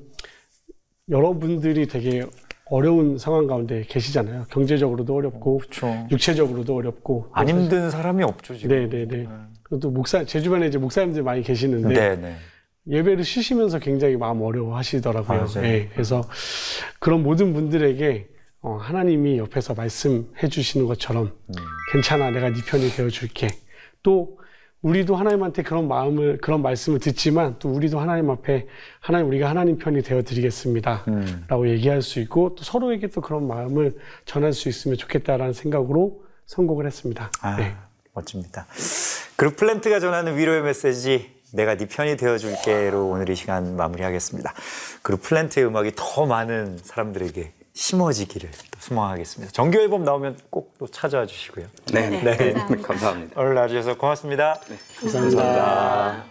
여러분들이 1.09 1.88
되게 1.88 2.24
어려운 2.66 3.18
상황 3.18 3.48
가운데 3.48 3.83
계시잖아요. 3.88 4.44
경제적으로도 4.50 5.16
어렵고 5.16 5.59
그렇죠. 5.59 6.07
육체적으로도 6.12 6.76
어렵고 6.76 7.31
안 7.33 7.48
힘든 7.48 7.90
사람이 7.90 8.22
없죠 8.22 8.57
지금. 8.57 8.88
네네네. 8.88 9.26
그것도 9.64 9.90
목사 9.90 10.24
제 10.24 10.40
주변에 10.40 10.68
이제 10.68 10.79
목사님들 10.79 11.24
많이 11.24 11.42
계시는데 11.42 11.88
네, 11.88 12.16
네. 12.16 12.37
예배를 12.87 13.24
쉬시면서 13.24 13.81
굉장히 13.81 14.16
마음 14.16 14.42
어려워하시더라고요. 14.42 15.38
맞아요. 15.40 15.66
예, 15.66 15.88
그래서 15.92 16.22
그런 17.00 17.24
모든 17.24 17.53
분들에게 17.53 18.29
어, 18.62 18.76
하나님이 18.76 19.38
옆에서 19.38 19.74
말씀해 19.74 20.48
주시는 20.48 20.87
것처럼 20.87 21.33
괜찮아 21.92 22.31
내가 22.31 22.50
네 22.50 22.61
편이 22.64 22.90
되어 22.90 23.09
줄게 23.09 23.48
또 24.05 24.39
우리도 24.82 25.14
하나님한테 25.16 25.62
그런 25.62 25.88
마음을 25.88 26.38
그런 26.38 26.62
말씀을 26.62 27.00
듣지만 27.00 27.56
또 27.58 27.68
우리도 27.68 28.00
하나님 28.00 28.30
앞에 28.30 28.66
하나님 29.00 29.28
우리가 29.28 29.48
하나님 29.48 29.76
편이 29.78 30.02
되어 30.02 30.22
드리겠습니다 30.22 31.04
음. 31.08 31.44
라고 31.48 31.68
얘기할 31.68 32.00
수 32.00 32.18
있고 32.20 32.54
또 32.54 32.64
서로에게 32.64 33.08
또 33.08 33.20
그런 33.20 33.46
마음을 33.46 33.98
전할 34.24 34.52
수 34.54 34.68
있으면 34.68 34.96
좋겠다라는 34.96 35.52
생각으로 35.52 36.22
선곡을 36.46 36.86
했습니다 36.86 37.30
아, 37.42 37.56
네. 37.56 37.74
멋집니다. 38.14 38.66
그룹 39.36 39.56
플랜트가 39.56 40.00
전하는 40.00 40.36
위로의 40.36 40.62
메시지 40.62 41.30
내가 41.52 41.76
네 41.76 41.86
편이 41.86 42.16
되어줄게로 42.16 43.08
오늘 43.08 43.28
이 43.28 43.34
시간 43.34 43.76
마무리하겠습니다. 43.76 44.52
그룹 45.02 45.22
플랜트의 45.22 45.66
음악이 45.66 45.92
더 45.96 46.26
많은 46.26 46.78
사람들에게 46.82 47.52
심어지기를 47.74 48.50
또 48.50 48.80
소망하겠습니다. 48.80 49.52
정규 49.52 49.78
앨범 49.78 50.04
나오면 50.04 50.38
꼭 50.50 50.70
또 50.80 50.87
찾아와 50.87 51.26
주시고요. 51.26 51.66
네, 51.92 52.09
네. 52.09 52.54
감사합니다. 52.80 53.35
오늘 53.38 53.54
나와주셔서 53.54 53.98
고맙습니다. 53.98 54.59
감사합니다. 54.98 55.42
누가 55.42 56.29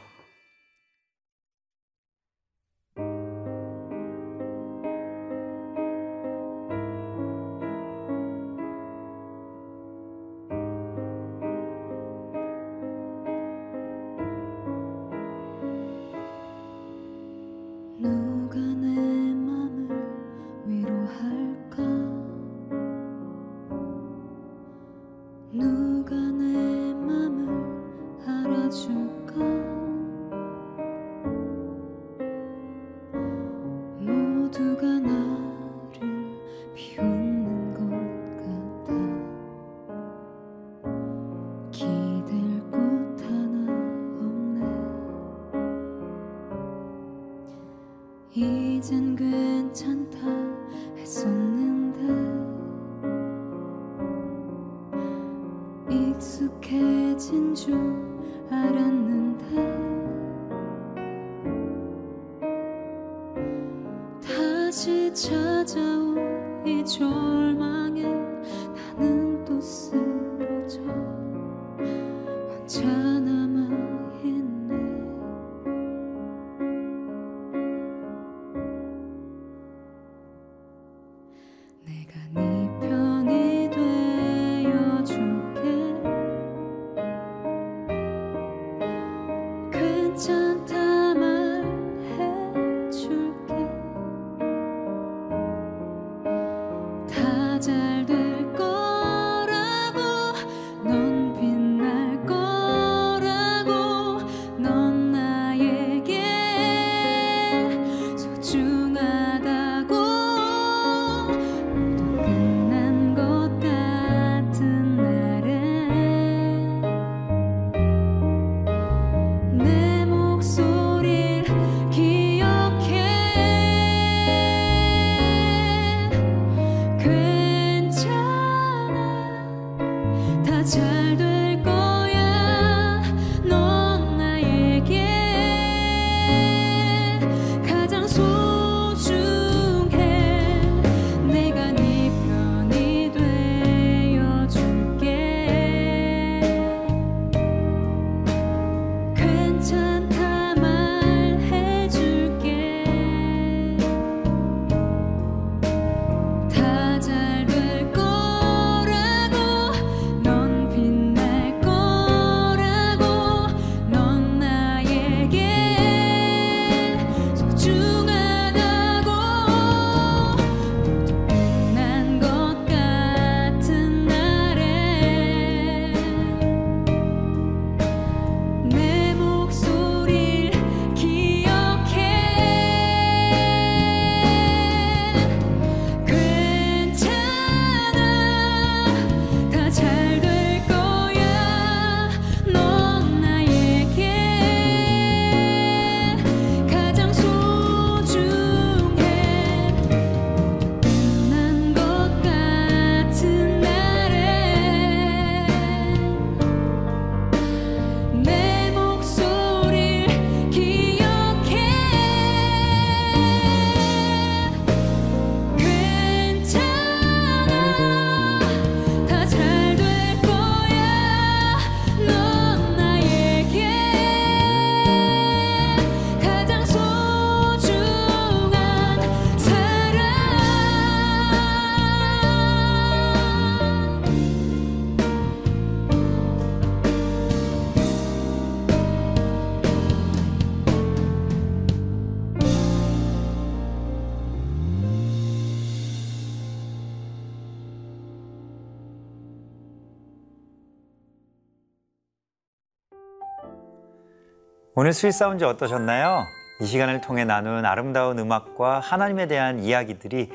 오늘 254.80 254.94
sweet 254.94 255.12
sound 255.12 255.44
어떠셨나요? 255.44 256.26
이 256.62 256.66
시간을 256.66 257.02
통해 257.02 257.26
나눈 257.26 257.66
아름다운 257.66 258.18
음악과 258.18 258.80
하나님에 258.80 259.28
대한 259.28 259.60
이야기들이 259.60 260.30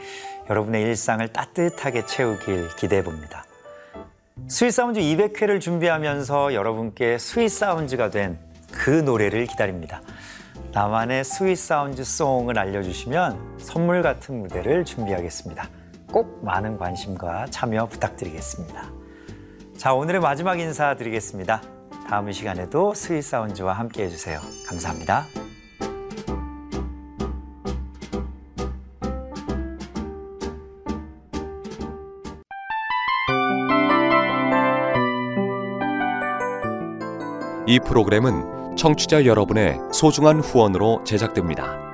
여러분의 0.51 0.82
일상을 0.82 1.26
따뜻하게 1.32 2.05
채우길 2.05 2.76
기대해 2.76 3.03
봅니다. 3.03 3.47
sweet 4.47 4.72
sounds 4.72 5.01
200회를 5.01 5.62
준비하면서 5.62 6.53
여러분께 6.53 7.16
스윗 7.16 7.49
사운즈가 7.49 8.11
된 8.11 8.38
그 8.74 8.90
노래를 8.90 9.47
기다립니다. 9.47 10.03
나만의 10.72 11.24
sweet 11.24 11.57
sounds 11.57 12.05
song을 12.05 12.59
알려주시면 12.59 13.59
선물 13.59 14.03
같은 14.03 14.42
무대를 14.42 14.84
준비하겠습니다. 14.84 15.70
꼭 16.12 16.45
많은 16.45 16.76
관심과 16.76 17.47
참여 17.47 17.86
부탁드리겠습니다. 17.86 18.90
자, 19.78 19.95
오늘의 19.95 20.20
마지막 20.20 20.61
인사 20.61 20.95
드리겠습니다. 20.97 21.62
다음 22.09 22.28
이 22.28 22.32
시간에도 22.32 22.95
스윗 22.95 23.22
사운즈와 23.22 23.72
함께 23.72 24.05
해주세요. 24.05 24.40
감사합니다. 24.68 25.26
이 37.66 37.80
프로그램은 37.80 38.76
청취자 38.76 39.24
여러분의 39.24 39.78
소중한 39.92 40.40
후원으로 40.40 41.03
제작됩니다. 41.05 41.93